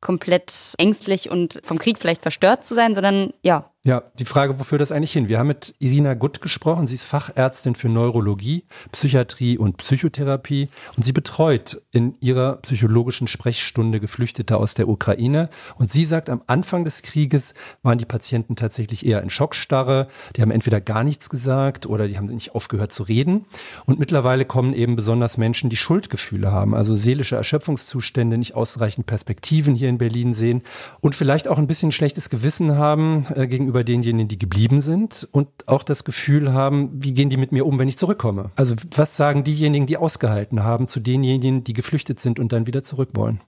komplett 0.00 0.74
ängstlich 0.78 1.30
und 1.30 1.60
vom 1.64 1.78
Krieg 1.78 1.98
vielleicht 1.98 2.22
verstört 2.22 2.64
zu 2.64 2.74
sein, 2.74 2.94
sondern 2.94 3.34
ja, 3.42 3.70
ja, 3.86 4.02
die 4.18 4.24
Frage, 4.24 4.58
wofür 4.58 4.78
das 4.78 4.90
eigentlich 4.90 5.12
hin? 5.12 5.28
Wir 5.28 5.38
haben 5.38 5.46
mit 5.46 5.76
Irina 5.78 6.14
Gutt 6.14 6.40
gesprochen. 6.40 6.88
Sie 6.88 6.96
ist 6.96 7.04
Fachärztin 7.04 7.76
für 7.76 7.88
Neurologie, 7.88 8.64
Psychiatrie 8.90 9.58
und 9.58 9.76
Psychotherapie 9.76 10.70
und 10.96 11.04
sie 11.04 11.12
betreut 11.12 11.80
in 11.92 12.16
ihrer 12.18 12.56
psychologischen 12.56 13.28
Sprechstunde 13.28 14.00
Geflüchtete 14.00 14.56
aus 14.56 14.74
der 14.74 14.88
Ukraine. 14.88 15.50
Und 15.76 15.88
sie 15.88 16.04
sagt, 16.04 16.30
am 16.30 16.42
Anfang 16.48 16.84
des 16.84 17.02
Krieges 17.02 17.54
waren 17.84 17.98
die 17.98 18.06
Patienten 18.06 18.56
tatsächlich 18.56 19.06
eher 19.06 19.22
in 19.22 19.30
Schockstarre. 19.30 20.08
Die 20.34 20.42
haben 20.42 20.50
entweder 20.50 20.80
gar 20.80 21.04
nichts 21.04 21.30
gesagt 21.30 21.86
oder 21.86 22.08
die 22.08 22.18
haben 22.18 22.26
nicht 22.26 22.56
aufgehört 22.56 22.92
zu 22.92 23.04
reden. 23.04 23.44
Und 23.84 24.00
mittlerweile 24.00 24.46
kommen 24.46 24.74
eben 24.74 24.96
besonders 24.96 25.38
Menschen, 25.38 25.70
die 25.70 25.76
Schuldgefühle 25.76 26.50
haben, 26.50 26.74
also 26.74 26.96
seelische 26.96 27.36
Erschöpfungszustände, 27.36 28.36
nicht 28.36 28.56
ausreichend 28.56 29.06
Perspektiven 29.06 29.76
hier 29.76 29.90
in 29.90 29.98
Berlin 29.98 30.34
sehen 30.34 30.64
und 31.00 31.14
vielleicht 31.14 31.46
auch 31.46 31.58
ein 31.58 31.68
bisschen 31.68 31.92
schlechtes 31.92 32.30
Gewissen 32.30 32.76
haben 32.76 33.26
äh, 33.36 33.46
gegenüber 33.46 33.75
gegenüber 33.76 33.84
denjenigen, 33.84 34.28
die 34.28 34.38
geblieben 34.38 34.80
sind 34.80 35.28
und 35.32 35.48
auch 35.66 35.82
das 35.82 36.04
Gefühl 36.04 36.52
haben, 36.52 36.90
wie 36.94 37.12
gehen 37.12 37.30
die 37.30 37.36
mit 37.36 37.52
mir 37.52 37.66
um, 37.66 37.78
wenn 37.78 37.88
ich 37.88 37.98
zurückkomme? 37.98 38.50
Also 38.56 38.74
was 38.94 39.16
sagen 39.16 39.44
diejenigen, 39.44 39.86
die 39.86 39.96
ausgehalten 39.96 40.64
haben, 40.64 40.86
zu 40.86 41.00
denjenigen, 41.00 41.64
die 41.64 41.72
geflüchtet 41.72 42.20
sind 42.20 42.38
und 42.38 42.52
dann 42.52 42.66
wieder 42.66 42.82
zurück 42.82 43.10
wollen? 43.14 43.40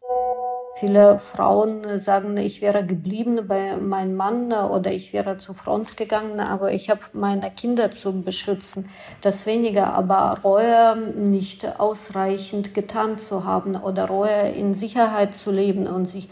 Viele 0.77 1.19
Frauen 1.19 1.99
sagen, 1.99 2.37
ich 2.37 2.61
wäre 2.63 2.87
geblieben 2.87 3.49
bei 3.49 3.77
meinem 3.79 4.15
Mann 4.15 4.53
oder 4.53 4.93
ich 4.93 5.13
wäre 5.13 5.37
zur 5.37 5.57
Front 5.57 5.97
gegangen, 5.97 6.39
aber 6.39 6.73
ich 6.73 6.89
habe 6.89 7.01
meine 7.13 7.51
Kinder 7.51 7.91
zu 7.91 8.23
beschützen. 8.23 8.89
Das 9.21 9.45
weniger, 9.45 9.93
aber 9.95 10.39
Reue 10.45 10.97
nicht 11.17 11.81
ausreichend 11.81 12.75
getan 12.75 13.19
zu 13.19 13.45
haben 13.45 13.75
oder 13.75 14.05
Reue 14.05 14.53
in 14.53 14.75
Sicherheit 14.75 15.35
zu 15.35 15.51
leben 15.51 15.89
und 15.89 16.07
sich 16.07 16.29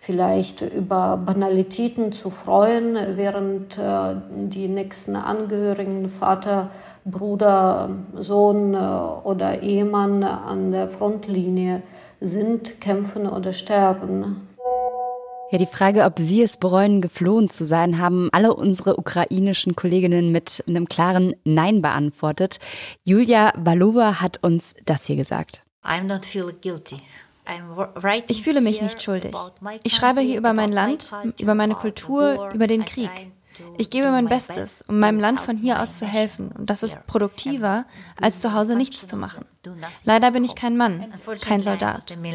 vielleicht 0.00 0.62
über 0.62 1.18
Banalitäten 1.18 2.10
zu 2.10 2.30
freuen, 2.30 2.96
während 3.16 3.78
äh, 3.78 4.16
die 4.30 4.66
nächsten 4.66 5.14
Angehörigen, 5.14 6.08
Vater, 6.08 6.70
Bruder, 7.04 7.90
Sohn 8.16 8.74
äh, 8.74 8.78
oder 8.78 9.62
Ehemann 9.62 10.24
an 10.24 10.72
der 10.72 10.88
Frontlinie 10.88 11.82
sind, 12.20 12.80
kämpfen 12.80 13.26
oder 13.26 13.52
sterben. 13.52 14.48
Ja, 15.52 15.58
die 15.58 15.66
Frage, 15.66 16.04
ob 16.04 16.18
Sie 16.18 16.42
es 16.42 16.56
bereuen, 16.56 17.00
geflohen 17.00 17.50
zu 17.50 17.64
sein, 17.64 17.98
haben 17.98 18.28
alle 18.32 18.54
unsere 18.54 18.96
ukrainischen 18.96 19.74
Kolleginnen 19.74 20.32
mit 20.32 20.62
einem 20.66 20.88
klaren 20.88 21.34
Nein 21.44 21.82
beantwortet. 21.82 22.58
Julia 23.04 23.52
Valova 23.56 24.20
hat 24.20 24.42
uns 24.42 24.74
das 24.86 25.06
hier 25.06 25.16
gesagt. 25.16 25.64
I'm 25.84 26.04
not 26.04 26.24
feel 26.24 26.52
guilty. 26.62 26.98
Ich 28.28 28.42
fühle 28.42 28.60
mich 28.60 28.82
nicht 28.82 29.02
schuldig. 29.02 29.34
Ich 29.82 29.94
schreibe 29.94 30.20
hier 30.20 30.38
über 30.38 30.52
mein 30.52 30.72
Land, 30.72 31.12
über 31.40 31.54
meine 31.54 31.74
Kultur, 31.74 32.50
über 32.54 32.66
den 32.66 32.84
Krieg. 32.84 33.10
Ich 33.78 33.90
gebe 33.90 34.10
mein 34.10 34.26
Bestes, 34.26 34.82
um 34.88 34.98
meinem 34.98 35.20
Land 35.20 35.40
von 35.40 35.56
hier 35.56 35.80
aus 35.82 35.98
zu 35.98 36.06
helfen. 36.06 36.50
Und 36.56 36.70
das 36.70 36.82
ist 36.82 37.06
produktiver, 37.06 37.84
als 38.20 38.40
zu 38.40 38.54
Hause 38.54 38.76
nichts 38.76 39.06
zu 39.06 39.16
machen. 39.16 39.44
Leider 40.04 40.30
bin 40.30 40.44
ich 40.44 40.54
kein 40.54 40.76
Mann, 40.76 41.12
kein 41.40 41.60
Soldat. 41.60 42.16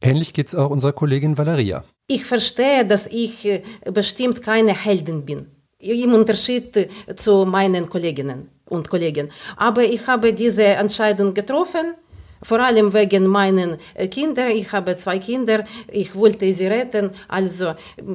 Ähnlich 0.00 0.34
geht 0.34 0.48
es 0.48 0.54
auch 0.54 0.70
unserer 0.70 0.92
Kollegin 0.92 1.38
Valeria. 1.38 1.84
Ich 2.08 2.24
verstehe, 2.24 2.84
dass 2.84 3.06
ich 3.06 3.46
äh, 3.46 3.62
bestimmt 3.92 4.42
keine 4.42 4.74
Heldin 4.74 5.24
bin. 5.24 5.46
Im 5.78 6.12
Unterschied 6.12 6.76
äh, 6.76 6.88
zu 7.14 7.44
meinen 7.46 7.88
Kolleginnen 7.88 8.48
und 8.64 8.90
Kollegen. 8.90 9.30
Aber 9.56 9.84
ich 9.84 10.04
habe 10.08 10.32
diese 10.32 10.64
Entscheidung 10.64 11.32
getroffen 11.34 11.94
vor 12.42 12.60
allem 12.60 12.92
wegen 12.92 13.26
meinen 13.26 13.78
Kindern. 14.10 14.48
Ich 14.48 14.72
habe 14.72 14.96
zwei 14.96 15.18
Kinder, 15.18 15.64
ich 15.90 16.14
wollte 16.14 16.52
sie 16.52 16.66
retten, 16.66 17.10
also 17.28 17.74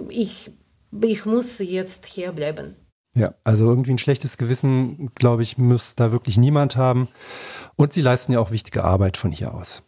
ich, 0.09 0.51
ich 1.01 1.25
muss 1.25 1.59
jetzt 1.59 2.05
hier 2.05 2.31
bleiben. 2.31 2.75
Ja, 3.17 3.33
also 3.43 3.67
irgendwie 3.67 3.91
ein 3.91 3.97
schlechtes 3.97 4.37
Gewissen, 4.37 5.09
glaube 5.15 5.41
ich, 5.41 5.57
muss 5.57 5.95
da 5.95 6.11
wirklich 6.11 6.37
niemand 6.37 6.75
haben. 6.75 7.07
Und 7.75 7.91
sie 7.93 8.01
leisten 8.01 8.33
ja 8.33 8.39
auch 8.39 8.51
wichtige 8.51 8.83
Arbeit 8.83 9.17
von 9.17 9.31
hier 9.31 9.55
aus. 9.55 9.81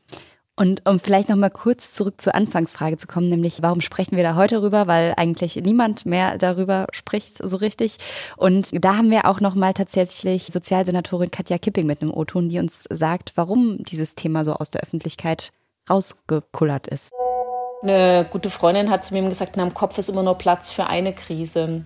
Und 0.60 0.82
um 0.86 1.00
vielleicht 1.00 1.30
noch 1.30 1.38
mal 1.38 1.50
kurz 1.50 1.94
zurück 1.94 2.20
zur 2.20 2.36
Anfangsfrage 2.36 2.98
zu 2.98 3.08
kommen, 3.08 3.30
nämlich 3.30 3.62
warum 3.62 3.80
sprechen 3.80 4.18
wir 4.18 4.24
da 4.24 4.36
heute 4.36 4.56
darüber? 4.56 4.88
Weil 4.88 5.14
eigentlich 5.16 5.56
niemand 5.56 6.06
mehr 6.06 6.38
darüber 6.38 6.86
spricht 6.92 7.38
so 7.42 7.56
richtig. 7.56 7.96
Und 8.36 8.68
da 8.74 8.98
haben 8.98 9.10
wir 9.10 9.26
auch 9.26 9.40
noch 9.40 9.56
mal 9.56 9.74
tatsächlich 9.74 10.48
Sozialsenatorin 10.48 11.32
Katja 11.32 11.58
Kipping 11.58 11.86
mit 11.86 12.02
einem 12.02 12.14
O-Ton, 12.14 12.50
die 12.50 12.60
uns 12.60 12.84
sagt, 12.90 13.32
warum 13.36 13.82
dieses 13.86 14.16
Thema 14.16 14.44
so 14.44 14.52
aus 14.52 14.70
der 14.70 14.82
Öffentlichkeit 14.82 15.54
rausgekullert 15.90 16.88
ist. 16.88 17.14
Eine 17.82 18.28
gute 18.30 18.50
Freundin 18.50 18.90
hat 18.90 19.06
zu 19.06 19.14
mir 19.14 19.22
gesagt, 19.30 19.54
na, 19.56 19.64
im 19.64 19.74
Kopf 19.74 19.98
ist 19.98 20.10
immer 20.10 20.24
nur 20.24 20.38
Platz 20.38 20.74
für 20.74 20.88
eine 20.88 21.14
Krise. 21.14 21.86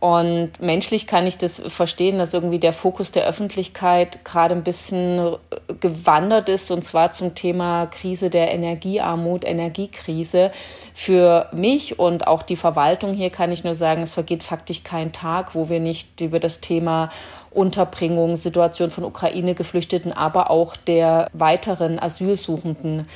Und 0.00 0.52
menschlich 0.62 1.06
kann 1.06 1.26
ich 1.26 1.36
das 1.36 1.60
verstehen, 1.66 2.18
dass 2.18 2.32
irgendwie 2.32 2.58
der 2.58 2.72
Fokus 2.72 3.12
der 3.12 3.26
Öffentlichkeit 3.26 4.24
gerade 4.24 4.54
ein 4.54 4.64
bisschen 4.64 5.36
gewandert 5.78 6.48
ist, 6.48 6.70
und 6.70 6.82
zwar 6.82 7.10
zum 7.10 7.34
Thema 7.34 7.84
Krise 7.84 8.30
der 8.30 8.50
Energiearmut, 8.50 9.44
Energiekrise. 9.44 10.52
Für 10.94 11.50
mich 11.52 11.98
und 11.98 12.26
auch 12.26 12.42
die 12.42 12.56
Verwaltung 12.56 13.12
hier 13.12 13.28
kann 13.28 13.52
ich 13.52 13.62
nur 13.62 13.74
sagen, 13.74 14.00
es 14.00 14.14
vergeht 14.14 14.42
faktisch 14.42 14.84
kein 14.84 15.12
Tag, 15.12 15.54
wo 15.54 15.68
wir 15.68 15.80
nicht 15.80 16.18
über 16.22 16.40
das 16.40 16.60
Thema 16.60 17.10
Unterbringung, 17.50 18.36
Situation 18.36 18.88
von 18.88 19.04
Ukraine-Geflüchteten, 19.04 20.12
aber 20.12 20.50
auch 20.50 20.76
der 20.76 21.28
weiteren 21.34 21.98
Asylsuchenden 21.98 23.06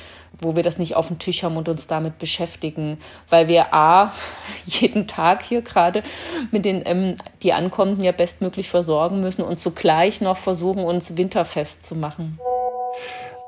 wo 0.41 0.55
wir 0.55 0.63
das 0.63 0.77
nicht 0.77 0.95
auf 0.95 1.07
dem 1.07 1.19
Tisch 1.19 1.43
haben 1.43 1.57
und 1.57 1.69
uns 1.69 1.87
damit 1.87 2.17
beschäftigen, 2.17 2.97
weil 3.29 3.47
wir 3.47 3.73
a 3.73 4.11
jeden 4.65 5.07
Tag 5.07 5.43
hier 5.43 5.61
gerade 5.61 6.03
mit 6.51 6.65
den 6.65 6.81
ähm, 6.85 7.15
die 7.43 7.53
Ankommenden 7.53 8.03
ja 8.03 8.11
bestmöglich 8.11 8.69
versorgen 8.69 9.21
müssen 9.21 9.41
und 9.41 9.59
zugleich 9.59 10.21
noch 10.21 10.37
versuchen 10.37 10.83
uns 10.83 11.17
winterfest 11.17 11.85
zu 11.85 11.95
machen. 11.95 12.39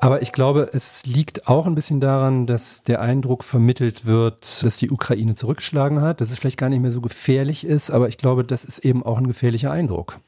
Aber 0.00 0.22
ich 0.22 0.30
glaube, 0.32 0.70
es 0.72 1.04
liegt 1.06 1.48
auch 1.48 1.66
ein 1.66 1.74
bisschen 1.74 2.00
daran, 2.00 2.46
dass 2.46 2.84
der 2.84 3.00
Eindruck 3.00 3.42
vermittelt 3.42 4.06
wird, 4.06 4.62
dass 4.62 4.76
die 4.76 4.90
Ukraine 4.90 5.34
zurückgeschlagen 5.34 6.00
hat, 6.00 6.20
dass 6.20 6.30
es 6.30 6.38
vielleicht 6.38 6.58
gar 6.58 6.68
nicht 6.68 6.80
mehr 6.80 6.92
so 6.92 7.00
gefährlich 7.00 7.64
ist, 7.64 7.90
aber 7.90 8.08
ich 8.08 8.16
glaube, 8.16 8.44
das 8.44 8.64
ist 8.64 8.84
eben 8.84 9.02
auch 9.02 9.18
ein 9.18 9.26
gefährlicher 9.26 9.72
Eindruck. 9.72 10.20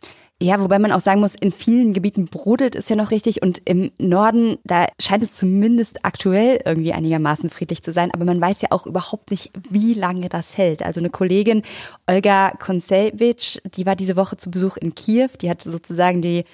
Ja, 0.42 0.58
wobei 0.58 0.78
man 0.78 0.90
auch 0.90 1.00
sagen 1.00 1.20
muss, 1.20 1.34
in 1.34 1.52
vielen 1.52 1.92
Gebieten 1.92 2.24
brodelt 2.24 2.74
es 2.74 2.88
ja 2.88 2.96
noch 2.96 3.10
richtig 3.10 3.42
und 3.42 3.60
im 3.66 3.90
Norden, 3.98 4.56
da 4.64 4.86
scheint 4.98 5.22
es 5.22 5.34
zumindest 5.34 6.02
aktuell 6.02 6.60
irgendwie 6.64 6.94
einigermaßen 6.94 7.50
friedlich 7.50 7.82
zu 7.82 7.92
sein, 7.92 8.10
aber 8.10 8.24
man 8.24 8.40
weiß 8.40 8.62
ja 8.62 8.68
auch 8.70 8.86
überhaupt 8.86 9.30
nicht, 9.30 9.50
wie 9.68 9.92
lange 9.92 10.30
das 10.30 10.56
hält. 10.56 10.82
Also 10.82 11.00
eine 11.00 11.10
Kollegin, 11.10 11.60
Olga 12.06 12.52
Konsevich, 12.52 13.60
die 13.76 13.84
war 13.84 13.96
diese 13.96 14.16
Woche 14.16 14.38
zu 14.38 14.50
Besuch 14.50 14.78
in 14.78 14.94
Kiew, 14.94 15.28
die 15.42 15.50
hat 15.50 15.60
sozusagen 15.60 16.22
die 16.22 16.44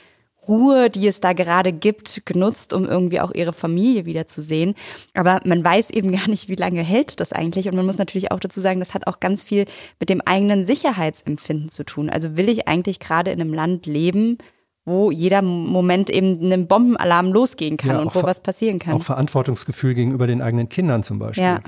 Ruhe, 0.49 0.91
die 0.91 1.07
es 1.07 1.21
da 1.21 1.33
gerade 1.33 1.73
gibt, 1.73 2.27
genutzt, 2.27 2.73
um 2.73 2.85
irgendwie 2.85 3.21
auch 3.21 3.33
ihre 3.35 3.53
Familie 3.53 4.05
wiederzusehen. 4.05 4.75
Aber 5.15 5.41
man 5.45 5.65
weiß 5.65 5.91
eben 5.91 6.13
gar 6.17 6.29
nicht, 6.29 6.49
wie 6.49 6.57
lange 6.57 6.83
hält 6.83 7.21
das 7.21 7.33
eigentlich. 7.33 7.69
Und 7.69 7.77
man 7.77 7.87
muss 7.87 7.99
natürlich 7.99 8.33
auch 8.33 8.41
dazu 8.41 8.61
sagen, 8.61 8.81
das 8.81 8.95
hat 8.95 9.07
auch 9.07 9.21
ganz 9.21 9.43
viel 9.43 9.67
mit 10.01 10.09
dem 10.09 10.21
eigenen 10.25 10.67
Sicherheitsempfinden 10.67 11.69
zu 11.69 11.85
tun. 11.85 12.11
Also 12.11 12.37
will 12.37 12.49
ich 12.49 12.69
eigentlich 12.69 13.01
gerade 13.01 13.31
in 13.31 13.41
einem 13.41 13.55
Land 13.55 13.87
leben, 13.87 14.39
wo 14.85 15.11
jeder 15.11 15.43
Moment 15.43 16.11
eben 16.11 16.45
einem 16.45 16.69
Bombenalarm 16.69 17.33
losgehen 17.33 17.77
kann 17.77 17.91
ja, 17.91 17.99
und 17.99 18.15
wo 18.15 18.23
was 18.23 18.41
passieren 18.41 18.79
kann. 18.79 18.95
Auch 18.95 19.03
Verantwortungsgefühl 19.03 19.95
gegenüber 19.95 20.29
den 20.29 20.41
eigenen 20.41 20.69
Kindern 20.69 21.03
zum 21.03 21.19
Beispiel. 21.19 21.45
Ja. 21.45 21.61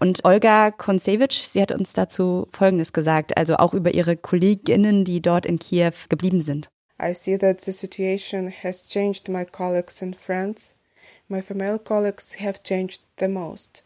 Und 0.00 0.24
Olga 0.24 0.70
Konsevich, 0.70 1.48
sie 1.48 1.62
hat 1.62 1.70
uns 1.70 1.92
dazu 1.92 2.48
Folgendes 2.50 2.92
gesagt, 2.92 3.36
also 3.36 3.56
auch 3.56 3.74
über 3.74 3.94
ihre 3.94 4.16
Kolleginnen, 4.16 5.04
die 5.04 5.20
dort 5.20 5.46
in 5.46 5.58
Kiew 5.58 5.92
geblieben 6.08 6.40
sind. 6.40 6.68
I 6.98 7.12
see 7.14 7.38
that 7.38 7.60
the 7.64 7.72
situation 7.72 8.52
has 8.62 8.88
changed 8.88 9.28
my 9.28 9.44
colleagues 9.44 10.02
and 10.02 10.16
friends. 10.16 10.74
My 11.28 11.42
female 11.42 11.78
colleagues 11.78 12.40
have 12.40 12.62
changed 12.62 13.02
the 13.18 13.28
most. 13.28 13.84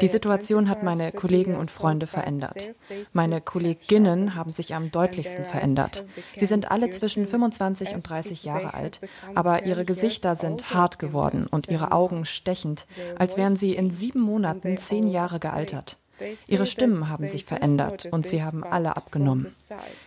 Die 0.00 0.08
Situation 0.08 0.70
hat 0.70 0.82
meine 0.82 1.12
Kollegen 1.12 1.54
und 1.54 1.70
Freunde 1.70 2.06
verändert. 2.06 2.72
Meine 3.12 3.42
Kolleginnen 3.42 4.34
haben 4.34 4.50
sich 4.50 4.74
am 4.74 4.90
deutlichsten 4.90 5.44
verändert. 5.44 6.06
Sie 6.34 6.46
sind 6.46 6.70
alle 6.70 6.88
zwischen 6.90 7.26
25 7.26 7.94
und 7.94 8.08
30 8.08 8.44
Jahre 8.44 8.72
alt, 8.72 9.00
aber 9.34 9.64
ihre 9.64 9.84
Gesichter 9.84 10.34
sind 10.34 10.72
hart 10.72 10.98
geworden 10.98 11.46
und 11.50 11.68
ihre 11.68 11.92
Augen 11.92 12.24
stechend, 12.24 12.86
als 13.18 13.36
wären 13.36 13.56
sie 13.56 13.74
in 13.74 13.90
sieben 13.90 14.22
Monaten 14.22 14.78
zehn 14.78 15.06
Jahre 15.06 15.38
gealtert. 15.38 15.98
Ihre 16.46 16.66
Stimmen 16.66 17.08
haben 17.08 17.26
sich 17.26 17.44
verändert 17.44 18.08
und 18.10 18.26
sie 18.26 18.42
haben 18.42 18.64
alle 18.64 18.96
abgenommen. 18.96 19.48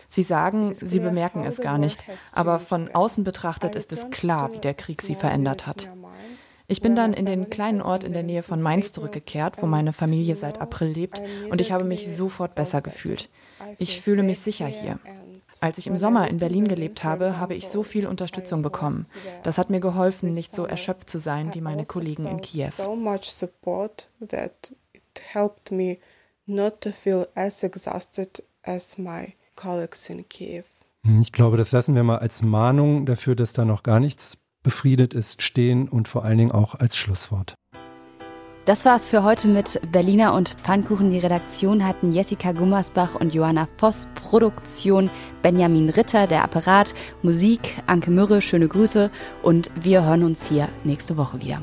Sie 0.08 0.22
sagen, 0.22 0.74
sie 0.74 1.00
bemerken 1.00 1.44
es 1.44 1.60
gar 1.60 1.78
nicht, 1.78 2.04
aber 2.32 2.58
von 2.58 2.94
außen 2.94 3.24
betrachtet 3.24 3.74
ist 3.74 3.92
es 3.92 4.10
klar, 4.10 4.52
wie 4.52 4.60
der 4.60 4.74
Krieg 4.74 5.02
sie 5.02 5.14
verändert 5.14 5.66
hat. 5.66 5.88
Ich 6.68 6.80
bin 6.80 6.96
dann 6.96 7.12
in 7.12 7.26
den 7.26 7.48
kleinen 7.48 7.80
Ort 7.80 8.02
in 8.02 8.12
der 8.12 8.24
Nähe 8.24 8.42
von 8.42 8.60
Mainz 8.60 8.90
zurückgekehrt, 8.90 9.62
wo 9.62 9.66
meine 9.66 9.92
Familie 9.92 10.34
seit 10.34 10.60
April 10.60 10.88
lebt, 10.88 11.22
und 11.50 11.60
ich 11.60 11.70
habe 11.70 11.84
mich 11.84 12.08
sofort 12.14 12.54
besser 12.56 12.82
gefühlt. 12.82 13.28
Ich 13.78 14.00
fühle 14.00 14.24
mich 14.24 14.40
sicher 14.40 14.66
hier. 14.66 14.98
Als 15.60 15.78
ich 15.78 15.86
im 15.86 15.96
Sommer 15.96 16.28
in 16.28 16.38
Berlin 16.38 16.66
gelebt 16.66 17.04
habe, 17.04 17.38
habe 17.38 17.54
ich 17.54 17.68
so 17.68 17.82
viel 17.82 18.06
Unterstützung 18.06 18.62
bekommen. 18.62 19.06
Das 19.42 19.58
hat 19.58 19.70
mir 19.70 19.80
geholfen, 19.80 20.30
nicht 20.30 20.54
so 20.54 20.66
erschöpft 20.66 21.08
zu 21.08 21.18
sein 21.18 21.54
wie 21.54 21.60
meine 21.60 21.84
Kollegen 21.84 22.26
in 22.26 22.40
Kiew 22.42 22.72
helped 25.32 25.70
me 25.70 25.98
not 26.46 26.80
to 26.80 26.90
feel 26.92 27.26
as 27.34 27.62
exhausted 27.62 28.42
as 28.62 28.98
my 28.98 29.34
colleagues 29.54 30.08
in 30.08 30.28
Kiev. 30.28 30.64
Hm, 31.04 31.20
ich 31.20 31.32
glaube, 31.32 31.56
das 31.56 31.72
lassen 31.72 31.94
wir 31.94 32.02
mal 32.02 32.18
als 32.18 32.42
Mahnung 32.42 33.06
dafür, 33.06 33.34
dass 33.34 33.52
da 33.52 33.64
noch 33.64 33.82
gar 33.82 34.00
nichts 34.00 34.38
befriedet 34.62 35.14
ist, 35.14 35.42
stehen 35.42 35.88
und 35.88 36.08
vor 36.08 36.24
allen 36.24 36.38
Dingen 36.38 36.52
auch 36.52 36.74
als 36.74 36.96
Schlusswort. 36.96 37.54
Das 38.64 38.84
war's 38.84 39.06
für 39.06 39.22
heute 39.22 39.46
mit 39.46 39.80
Berliner 39.92 40.34
und 40.34 40.48
Pfannkuchen. 40.48 41.12
Die 41.12 41.20
Redaktion 41.20 41.86
hatten 41.86 42.10
Jessica 42.10 42.50
Gummersbach 42.50 43.14
und 43.14 43.32
Johanna 43.32 43.68
Voss, 43.76 44.08
Produktion 44.16 45.08
Benjamin 45.40 45.88
Ritter, 45.88 46.26
der 46.26 46.42
Apparat, 46.42 46.92
Musik 47.22 47.80
Anke 47.86 48.10
Mürre, 48.10 48.42
schöne 48.42 48.66
Grüße 48.66 49.12
und 49.44 49.70
wir 49.76 50.04
hören 50.04 50.24
uns 50.24 50.48
hier 50.48 50.68
nächste 50.82 51.16
Woche 51.16 51.40
wieder. 51.40 51.62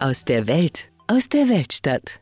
aus 0.00 0.24
der 0.24 0.46
Welt, 0.46 0.90
aus 1.06 1.28
der 1.28 1.48
Weltstadt. 1.48 2.20